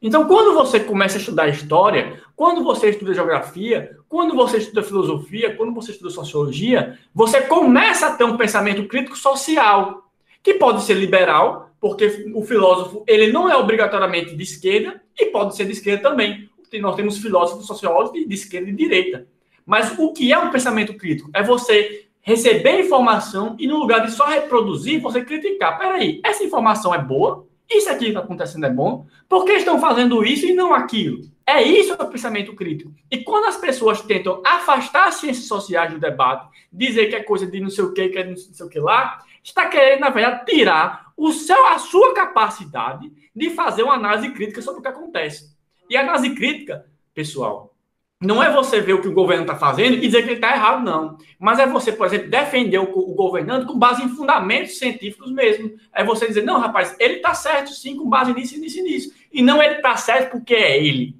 [0.00, 5.56] Então, quando você começa a estudar história, quando você estuda geografia, quando você estuda filosofia,
[5.56, 10.08] quando você estuda sociologia, você começa a ter um pensamento crítico social,
[10.42, 15.56] que pode ser liberal, porque o filósofo ele não é obrigatoriamente de esquerda, e pode
[15.56, 16.48] ser de esquerda também.
[16.80, 19.26] Nós temos filósofos sociólogos de esquerda e de direita.
[19.64, 21.30] Mas o que é um pensamento crítico?
[21.34, 25.78] É você receber informação e, no lugar de só reproduzir, você criticar.
[25.78, 27.46] Peraí, essa informação é boa?
[27.70, 29.06] Isso aqui que está acontecendo é bom?
[29.28, 31.28] Por que estão fazendo isso e não aquilo?
[31.46, 32.92] É isso o pensamento crítico.
[33.10, 37.46] E quando as pessoas tentam afastar as ciências sociais do debate, dizer que é coisa
[37.46, 40.10] de não sei o que, que é não sei o que lá, está querendo, na
[40.10, 44.88] verdade, tirar o seu, a sua capacidade de fazer uma análise crítica sobre o que
[44.88, 45.56] acontece.
[45.90, 47.74] E a análise crítica, pessoal,
[48.20, 50.52] não é você ver o que o governo está fazendo e dizer que ele está
[50.52, 51.16] errado, não.
[51.38, 55.72] Mas é você, por exemplo, defender o, o, governante com base em fundamentos científicos mesmo.
[55.94, 59.14] É você dizer, não, rapaz, ele está certo sim, com base nisso, nisso e nisso.
[59.32, 61.16] E não ele está certo porque é ele.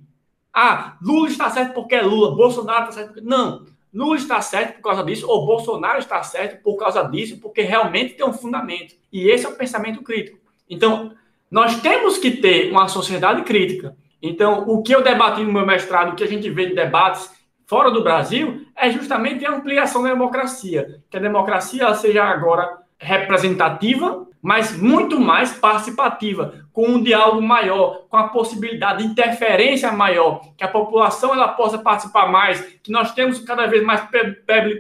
[0.52, 3.20] Ah, Lula está certo porque é Lula, Bolsonaro está certo porque...
[3.20, 7.62] Não, Lula está certo por causa disso, ou Bolsonaro está certo por causa disso, porque
[7.62, 8.95] realmente tem um fundamento.
[9.12, 10.39] E esse é o pensamento crítico.
[10.68, 11.12] Então,
[11.51, 16.12] nós temos que ter uma sociedade crítica então, o que eu debati no meu mestrado,
[16.12, 17.30] o que a gente vê de debates
[17.66, 21.03] fora do Brasil, é justamente a ampliação da democracia.
[21.11, 28.16] Que a democracia seja agora representativa, mas muito mais participativa, com um diálogo maior, com
[28.16, 33.40] a possibilidade de interferência maior, que a população ela possa participar mais, que nós temos
[33.40, 34.09] cada vez mais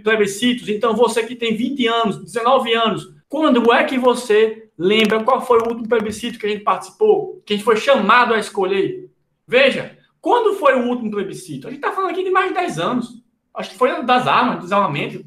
[0.02, 0.68] plebiscitos.
[0.68, 5.58] Então, você que tem 20 anos, 19 anos, quando é que você lembra qual foi
[5.58, 9.10] o último plebiscito que a gente participou, que a gente foi chamado a escolher?
[9.46, 11.66] Veja, quando foi o último plebiscito?
[11.66, 13.22] A gente está falando aqui de mais de 10 anos.
[13.54, 15.24] Acho que foi das armas, desarmamento.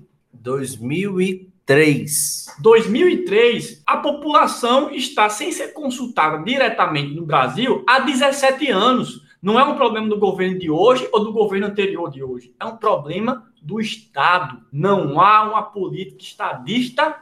[1.66, 2.56] 2003.
[2.60, 9.22] 2003, a população está sem ser consultada diretamente no Brasil há 17 anos.
[9.42, 12.54] Não é um problema do governo de hoje ou do governo anterior de hoje.
[12.60, 14.62] É um problema do Estado.
[14.72, 17.16] Não há uma política estadista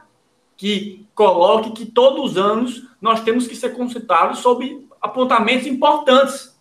[0.56, 6.58] que coloque que todos os anos nós temos que ser consultados sobre apontamentos importantes.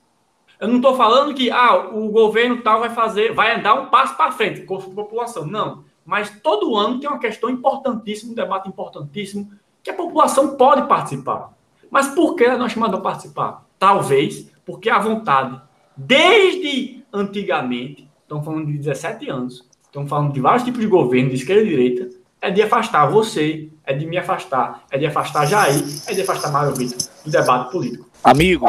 [0.60, 4.16] Eu não estou falando que ah, o governo tal vai fazer, vai dar um passo
[4.16, 5.46] para frente com a população.
[5.46, 5.84] Não.
[6.10, 9.52] Mas todo ano tem uma questão importantíssima, um debate importantíssimo,
[9.84, 11.54] que a população pode participar.
[11.92, 13.64] Mas por que nós chamamos a participar?
[13.78, 15.62] Talvez porque a vontade,
[15.96, 21.36] desde antigamente, estamos falando de 17 anos, estamos falando de vários tipos de governo, de
[21.36, 22.10] esquerda e direita,
[22.42, 26.52] é de afastar você, é de me afastar, é de afastar Jair, é de afastar
[26.52, 28.10] Mário Vitor do debate político.
[28.24, 28.66] Amigo,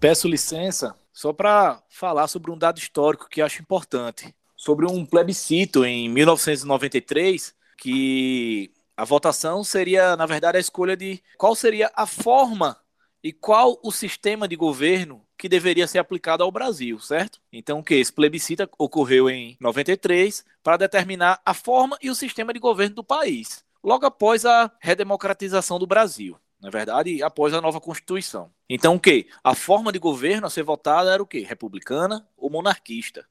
[0.00, 4.32] Peço licença só para falar sobre um dado histórico que acho importante.
[4.58, 11.54] Sobre um plebiscito em 1993, que a votação seria, na verdade, a escolha de qual
[11.54, 12.76] seria a forma
[13.22, 17.40] e qual o sistema de governo que deveria ser aplicado ao Brasil, certo?
[17.52, 22.52] Então, o que esse plebiscito ocorreu em 93 para determinar a forma e o sistema
[22.52, 27.80] de governo do país, logo após a redemocratização do Brasil na verdade, após a nova
[27.80, 28.50] Constituição.
[28.68, 29.28] Então, o que?
[29.42, 31.40] A forma de governo a ser votada era o quê?
[31.40, 33.24] Republicana ou monarquista.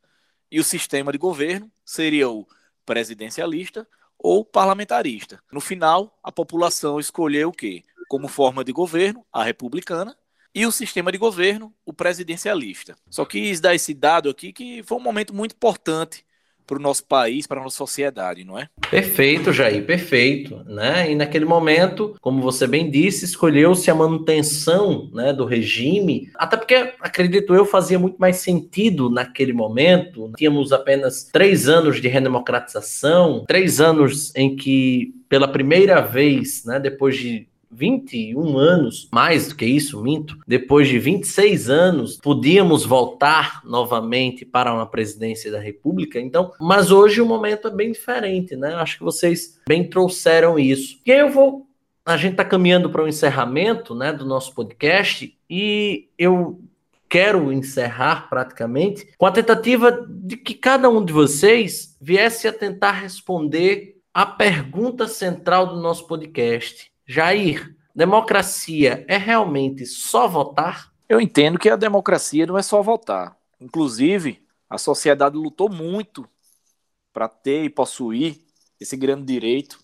[0.52, 2.48] E o sistema de governo seria o
[2.86, 3.88] presidencialista
[4.18, 5.40] ou parlamentarista.
[5.52, 7.84] No final, a população escolheu o quê?
[8.08, 10.18] Como forma de governo, a republicana,
[10.56, 12.96] e o sistema de governo, o presidencialista.
[13.10, 16.26] Só quis dar esse dado aqui que foi um momento muito importante
[16.68, 18.68] para o nosso país, para a nossa sociedade, não é?
[18.92, 20.62] Perfeito, Jair, perfeito.
[20.66, 21.12] Né?
[21.12, 26.94] E naquele momento, como você bem disse, escolheu-se a manutenção né, do regime, até porque,
[27.00, 30.32] acredito eu, fazia muito mais sentido naquele momento.
[30.38, 37.16] Tínhamos apenas três anos de redemocratização, três anos em que, pela primeira vez, né, depois
[37.16, 44.46] de 21 anos, mais do que isso, minto, depois de 26 anos, podíamos voltar novamente
[44.46, 46.20] para uma presidência da República.
[46.20, 48.74] Então, mas hoje o momento é bem diferente, né?
[48.76, 51.00] Acho que vocês bem trouxeram isso.
[51.06, 51.68] E aí eu vou.
[52.06, 56.62] A gente está caminhando para o encerramento né, do nosso podcast e eu
[57.10, 62.92] quero encerrar praticamente com a tentativa de que cada um de vocês viesse a tentar
[62.92, 70.94] responder a pergunta central do nosso podcast Jair, democracia é realmente só votar?
[71.08, 73.38] Eu entendo que a democracia não é só votar.
[73.62, 76.28] Inclusive, a sociedade lutou muito
[77.14, 78.42] para ter e possuir
[78.78, 79.80] esse grande direito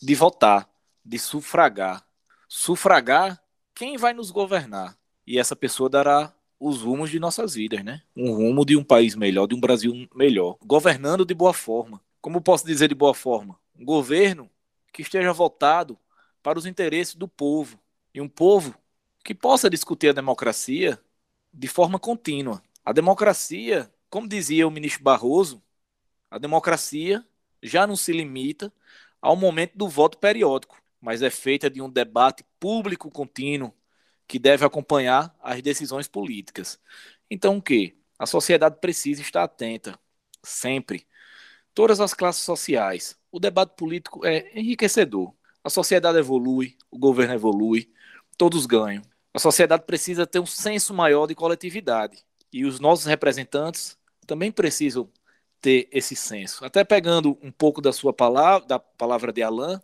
[0.00, 0.70] de votar,
[1.04, 2.06] de sufragar.
[2.48, 3.42] Sufragar
[3.74, 4.96] quem vai nos governar.
[5.26, 8.00] E essa pessoa dará os rumos de nossas vidas, né?
[8.16, 10.56] Um rumo de um país melhor, de um Brasil melhor.
[10.64, 12.00] Governando de boa forma.
[12.20, 13.58] Como posso dizer de boa forma?
[13.76, 14.48] Um governo
[14.92, 15.98] que esteja voltado
[16.42, 17.78] para os interesses do povo.
[18.14, 18.74] E um povo
[19.24, 21.00] que possa discutir a democracia
[21.52, 22.62] de forma contínua.
[22.84, 25.62] A democracia, como dizia o ministro Barroso,
[26.30, 27.24] a democracia
[27.62, 28.72] já não se limita
[29.20, 33.74] ao momento do voto periódico, mas é feita de um debate público contínuo
[34.26, 36.80] que deve acompanhar as decisões políticas.
[37.30, 37.98] Então, o que?
[38.18, 39.98] A sociedade precisa estar atenta,
[40.42, 41.06] sempre.
[41.74, 43.18] Todas as classes sociais.
[43.30, 47.90] O debate político é enriquecedor, a sociedade evolui, o governo evolui,
[48.36, 49.02] todos ganham.
[49.32, 52.18] A sociedade precisa ter um senso maior de coletividade.
[52.52, 53.96] E os nossos representantes
[54.26, 55.08] também precisam
[55.60, 56.64] ter esse senso.
[56.64, 59.78] Até pegando um pouco da sua palavra, da palavra de Alain,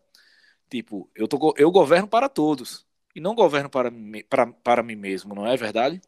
[0.71, 3.93] tipo, eu, tô, eu governo para todos e não governo para,
[4.29, 6.01] para, para mim mesmo, não é verdade?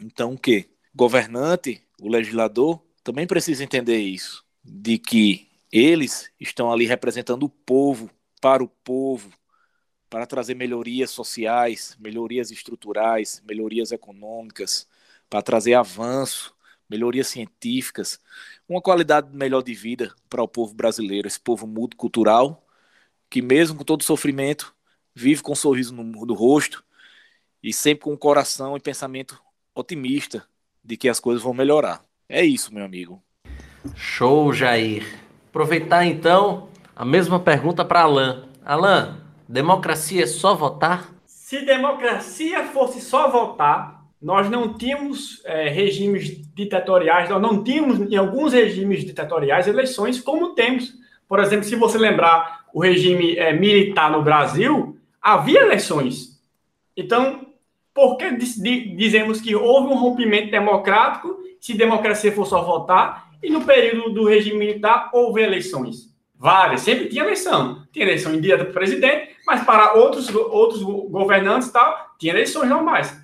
[0.00, 0.68] Então o que?
[0.94, 8.10] Governante, o legislador, também precisa entender isso, de que eles estão ali representando o povo
[8.40, 9.30] para o povo,
[10.08, 14.88] para trazer melhorias sociais, melhorias estruturais, melhorias econômicas,
[15.28, 16.54] para trazer avanço,
[16.88, 18.18] melhorias científicas,
[18.68, 22.66] uma qualidade melhor de vida para o povo brasileiro, esse povo multicultural,
[23.28, 24.74] que mesmo com todo sofrimento,
[25.14, 26.82] vive com um sorriso no, no rosto
[27.62, 29.40] e sempre com um coração e pensamento
[29.74, 30.46] otimista
[30.82, 32.04] de que as coisas vão melhorar.
[32.28, 33.22] É isso, meu amigo.
[33.94, 35.04] Show, Jair.
[35.48, 36.67] Aproveitar então
[36.98, 38.48] a mesma pergunta para Alan.
[38.64, 41.14] Alan, democracia é só votar?
[41.24, 48.16] Se democracia fosse só votar, nós não tínhamos é, regimes ditatoriais, nós não tínhamos em
[48.16, 50.92] alguns regimes ditatoriais eleições como temos.
[51.28, 56.42] Por exemplo, se você lembrar o regime é, militar no Brasil, havia eleições.
[56.96, 57.46] Então,
[57.94, 63.64] por que dizemos que houve um rompimento democrático se democracia for só votar e no
[63.64, 66.08] período do regime militar houve eleições?
[66.38, 67.82] Várias, sempre tinha eleição.
[67.92, 72.68] Tinha eleição em dia do presidente, mas para outros, outros governantes e tal, tinha eleições
[72.68, 73.16] normais.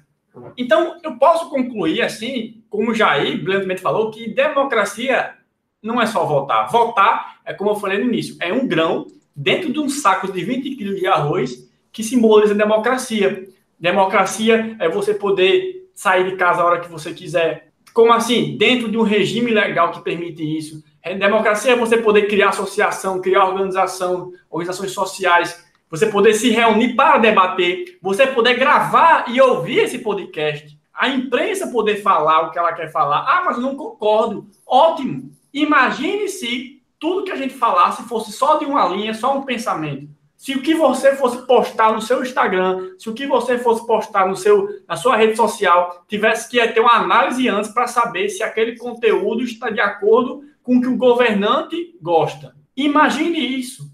[0.57, 5.35] Então, eu posso concluir assim, como o Jair brilhantemente falou, que democracia
[5.81, 6.69] não é só votar.
[6.71, 9.07] Votar, é como eu falei no início, é um grão
[9.37, 13.49] dentro de um saco de 20 quilos de arroz que simboliza democracia.
[13.79, 17.69] Democracia é você poder sair de casa a hora que você quiser.
[17.93, 18.57] Como assim?
[18.57, 20.83] Dentro de um regime legal que permite isso
[21.13, 27.19] democracia é você poder criar associação, criar organização, organizações sociais, você poder se reunir para
[27.19, 32.73] debater, você poder gravar e ouvir esse podcast, a imprensa poder falar o que ela
[32.73, 33.19] quer falar.
[33.29, 34.47] Ah, mas não concordo.
[34.67, 35.31] Ótimo.
[35.53, 40.09] Imagine se tudo que a gente falasse fosse só de uma linha, só um pensamento.
[40.37, 44.27] Se o que você fosse postar no seu Instagram, se o que você fosse postar
[44.27, 48.43] no seu, na sua rede social, tivesse que ter uma análise antes para saber se
[48.43, 52.57] aquele conteúdo está de acordo com que o governante gosta.
[52.77, 53.89] Imagine isso.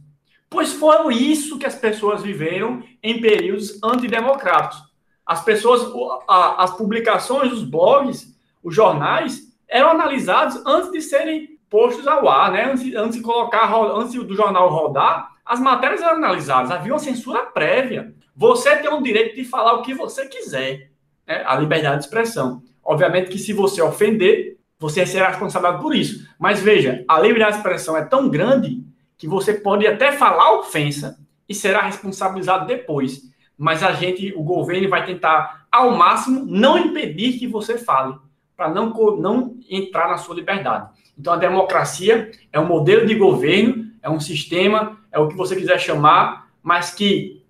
[0.48, 4.82] Pois foi isso que as pessoas viveram em períodos antidemocráticos.
[5.26, 5.82] As pessoas,
[6.28, 12.72] as publicações, os blogs, os jornais eram analisados antes de serem postos ao ar, né?
[12.72, 16.70] Antes, antes de colocar, antes do jornal rodar, as matérias eram analisadas.
[16.70, 18.14] Havia uma censura prévia.
[18.34, 20.90] Você tem o direito de falar o que você quiser,
[21.26, 21.42] né?
[21.44, 22.62] a liberdade de expressão.
[22.82, 26.26] Obviamente que se você ofender, você será responsabilizado por isso.
[26.38, 28.82] Mas veja, a liberdade de expressão é tão grande
[29.18, 33.30] que você pode até falar ofensa e será responsabilizado depois.
[33.58, 38.14] Mas a gente, o governo, vai tentar ao máximo não impedir que você fale,
[38.56, 40.88] para não, não entrar na sua liberdade.
[41.18, 45.54] Então, a democracia é um modelo de governo, é um sistema, é o que você
[45.54, 47.44] quiser chamar, mas que,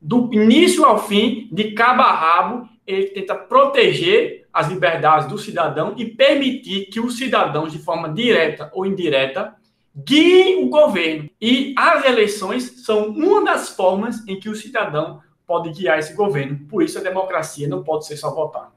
[0.00, 5.94] do início ao fim, de cabo a rabo, ele tenta proteger as liberdades do cidadão
[5.96, 9.54] e permitir que os cidadãos, de forma direta ou indireta,
[9.94, 11.28] guiem o governo.
[11.40, 16.58] E as eleições são uma das formas em que o cidadão pode guiar esse governo.
[16.68, 18.72] Por isso, a democracia não pode ser só votar.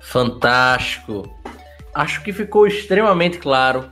[0.00, 1.28] Fantástico.
[1.92, 3.90] Acho que ficou extremamente claro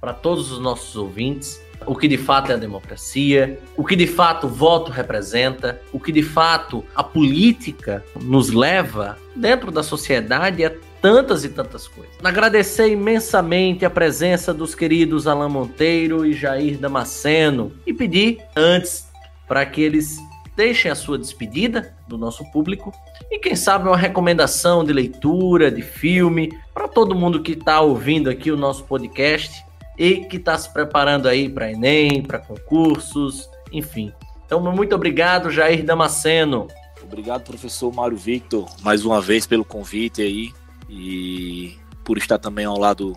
[0.00, 4.06] para todos os nossos ouvintes o que de fato é a democracia, o que de
[4.06, 10.64] fato o voto representa, o que de fato a política nos leva dentro da sociedade
[10.64, 12.12] a tantas e tantas coisas.
[12.22, 19.06] Agradecer imensamente a presença dos queridos Alain Monteiro e Jair Damasceno e pedir antes
[19.46, 20.18] para que eles
[20.56, 22.92] deixem a sua despedida do nosso público
[23.30, 28.28] e quem sabe uma recomendação de leitura, de filme para todo mundo que está ouvindo
[28.28, 29.67] aqui o nosso podcast
[29.98, 34.12] e que está se preparando aí para Enem, para concursos, enfim.
[34.46, 36.68] Então, muito obrigado, Jair Damasceno.
[37.02, 40.52] Obrigado, professor Mário Victor, mais uma vez pelo convite aí
[40.88, 43.16] e por estar também ao lado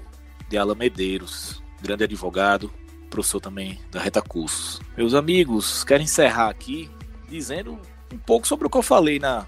[0.49, 2.71] de Alan Medeiros, grande advogado,
[3.09, 4.81] professor também da Reta Cursos.
[4.97, 6.89] Meus amigos, quero encerrar aqui
[7.29, 7.77] dizendo
[8.13, 9.45] um pouco sobre o que eu falei na,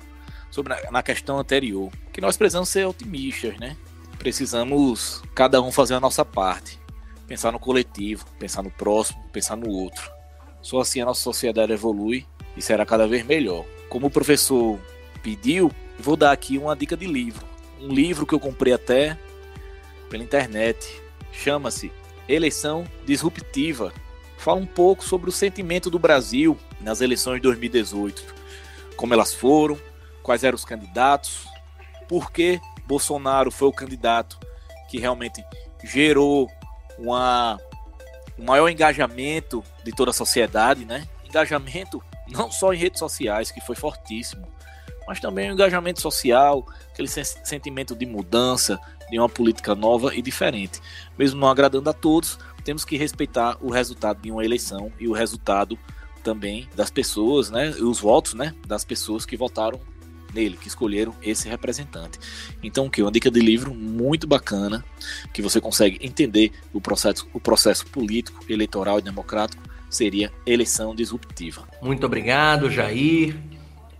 [0.52, 3.76] sobre na, na questão anterior, que nós precisamos ser otimistas, né?
[4.20, 6.83] Precisamos cada um fazer a nossa parte
[7.28, 10.12] pensar no coletivo, pensar no próximo, pensar no outro.
[10.62, 13.66] Só assim a nossa sociedade evolui e será cada vez melhor.
[13.90, 14.80] Como o professor
[15.22, 17.46] pediu, vou dar aqui uma dica de livro.
[17.80, 19.18] Um livro que eu comprei até
[20.10, 21.02] pela internet.
[21.32, 21.92] Chama-se
[22.28, 23.94] Eleição Disruptiva.
[24.38, 28.24] Fala um pouco sobre o sentimento do Brasil nas eleições de 2018.
[28.96, 29.78] Como elas foram,
[30.22, 31.46] quais eram os candidatos,
[32.08, 34.38] por que Bolsonaro foi o candidato
[34.90, 35.44] que realmente
[35.84, 36.50] gerou
[36.98, 37.60] uma,
[38.38, 41.08] um maior engajamento de toda a sociedade, né?
[41.26, 44.48] Engajamento não só em redes sociais, que foi fortíssimo,
[45.08, 48.80] mas também o engajamento social, aquele sentimento de mudança,
[49.10, 50.80] de uma política nova e diferente.
[51.18, 55.14] Mesmo não agradando a todos, temos que respeitar o resultado de uma eleição e o
[55.14, 55.78] resultado
[56.24, 59.80] também das pessoas, né, os votos, né, das pessoas que votaram
[60.34, 62.20] nele, que escolheram esse representante.
[62.62, 64.84] Então, que uma dica de livro muito bacana,
[65.32, 71.68] que você consegue entender o processo, o processo político, eleitoral e democrático, seria Eleição Disruptiva.
[71.82, 73.36] Muito obrigado, Jair.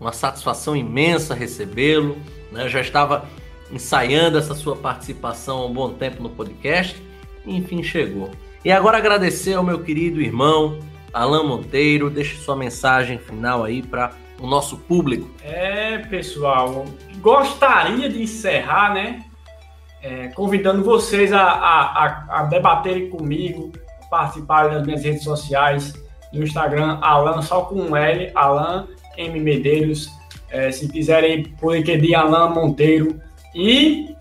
[0.00, 2.18] Uma satisfação imensa recebê-lo.
[2.50, 2.68] Né?
[2.68, 3.28] Já estava
[3.70, 7.00] ensaiando essa sua participação há um bom tempo no podcast.
[7.46, 8.30] Enfim, chegou.
[8.64, 10.78] E agora agradecer ao meu querido irmão,
[11.12, 12.10] Alain Monteiro.
[12.10, 15.30] Deixe sua mensagem final aí para o nosso público.
[15.42, 16.84] É, pessoal,
[17.20, 19.24] gostaria de encerrar, né?
[20.02, 23.72] É, convidando vocês a, a, a, debaterem comigo,
[24.10, 25.94] participarem das minhas redes sociais,
[26.32, 29.40] no Instagram, Alan, só com um L, Alan M.
[29.40, 30.10] Medeiros.
[30.50, 33.20] É, se quiserem, por LinkedIn, Alan Monteiro.
[33.54, 34.14] E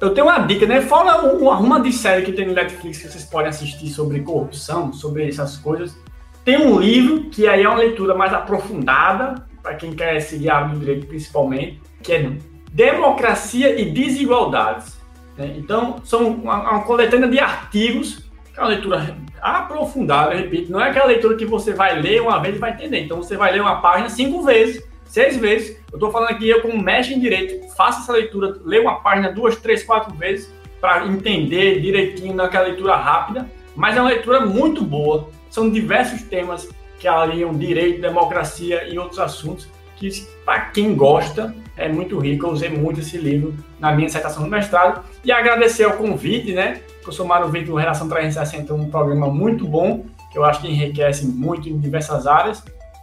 [0.00, 0.80] eu tenho uma dica, né?
[0.80, 4.92] Fala uma, uma de série que tem no Netflix que vocês podem assistir sobre corrupção,
[4.92, 5.96] sobre essas coisas.
[6.44, 10.68] Tem um livro que aí é uma leitura mais aprofundada, para quem quer a área
[10.68, 12.32] do direito principalmente, que é
[12.72, 14.98] Democracia e Desigualdades.
[15.36, 15.54] Né?
[15.56, 20.90] Então, são uma, uma coletânea de artigos, que é uma leitura aprofundada, repito, não é
[20.90, 23.00] aquela leitura que você vai ler uma vez e vai entender.
[23.00, 25.76] Então, você vai ler uma página cinco vezes, seis vezes.
[25.90, 29.32] Eu estou falando aqui, eu como mestre em direito, faça essa leitura, leia uma página
[29.32, 34.82] duas, três, quatro vezes, para entender direitinho naquela leitura rápida, mas é uma leitura muito
[34.82, 35.28] boa.
[35.50, 36.68] São diversos temas
[37.00, 40.08] que aliam direito, democracia e outros assuntos que,
[40.44, 42.46] para quem gosta, é muito rico.
[42.46, 45.02] Eu usei muito esse livro na minha dissertação do mestrado.
[45.24, 46.80] E agradecer ao convite, né?
[47.00, 51.26] O professor Mário Vitor, Relação 360, um programa muito bom, que eu acho que enriquece
[51.26, 52.62] muito em diversas áreas.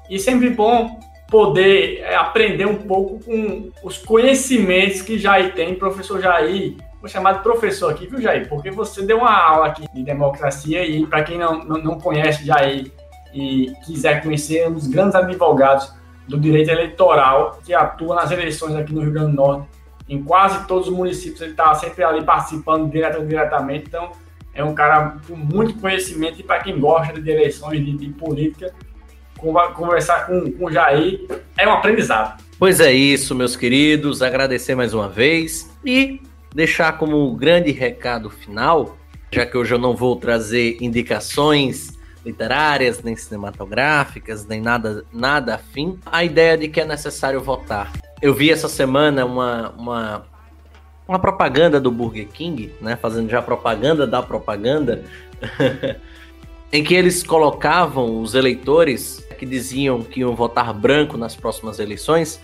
[0.09, 6.21] E sempre bom poder é, aprender um pouco com os conhecimentos que Jair tem, professor
[6.21, 6.75] Jair.
[6.99, 8.47] Vou chamar de professor aqui, viu, Jair?
[8.47, 12.45] Porque você deu uma aula aqui de democracia e, para quem não, não, não conhece
[12.45, 12.91] Jair,
[13.37, 15.93] e quiser conhecer um dos grandes advogados
[16.27, 19.67] do direito eleitoral que atua nas eleições aqui no Rio Grande do Norte,
[20.09, 24.11] em quase todos os municípios, ele está sempre ali participando direto ou diretamente, então
[24.53, 28.73] é um cara com muito conhecimento e para quem gosta de eleições, de, de política,
[29.75, 32.41] conversar com, com o Jair é um aprendizado.
[32.57, 36.19] Pois é isso, meus queridos, agradecer mais uma vez e
[36.55, 38.97] deixar como grande recado final,
[39.31, 41.96] já que hoje eu não vou trazer indicações
[42.27, 47.91] literárias, nem cinematográficas, nem nada, nada afim, a ideia de que é necessário votar.
[48.21, 50.25] Eu vi essa semana uma, uma,
[51.07, 55.03] uma propaganda do Burger King, né, fazendo já propaganda da propaganda,
[56.71, 62.41] em que eles colocavam os eleitores que diziam que iam votar branco nas próximas eleições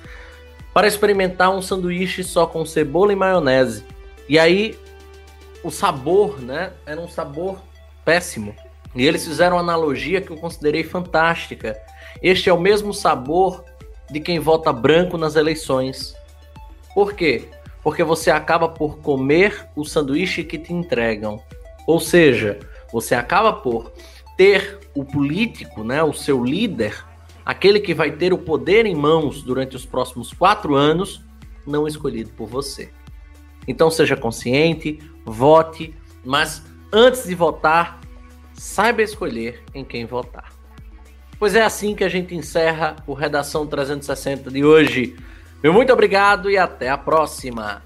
[0.73, 3.83] para experimentar um sanduíche só com cebola e maionese.
[4.29, 4.77] E aí
[5.63, 7.57] o sabor, né, era um sabor
[8.05, 8.55] péssimo.
[8.95, 11.77] E eles fizeram uma analogia que eu considerei fantástica.
[12.21, 13.63] Este é o mesmo sabor
[14.09, 16.15] de quem vota branco nas eleições.
[16.93, 17.49] Por quê?
[17.81, 21.41] Porque você acaba por comer o sanduíche que te entregam.
[21.87, 22.59] Ou seja,
[22.91, 23.91] você acaba por
[24.37, 27.03] ter o político, né, o seu líder,
[27.45, 31.23] aquele que vai ter o poder em mãos durante os próximos quatro anos,
[31.65, 32.91] não escolhido por você.
[33.67, 37.99] Então seja consciente, vote, mas antes de votar,
[38.53, 40.51] saiba escolher em quem votar.
[41.39, 45.15] Pois é assim que a gente encerra o Redação 360 de hoje.
[45.61, 47.81] Meu muito obrigado e até a próxima!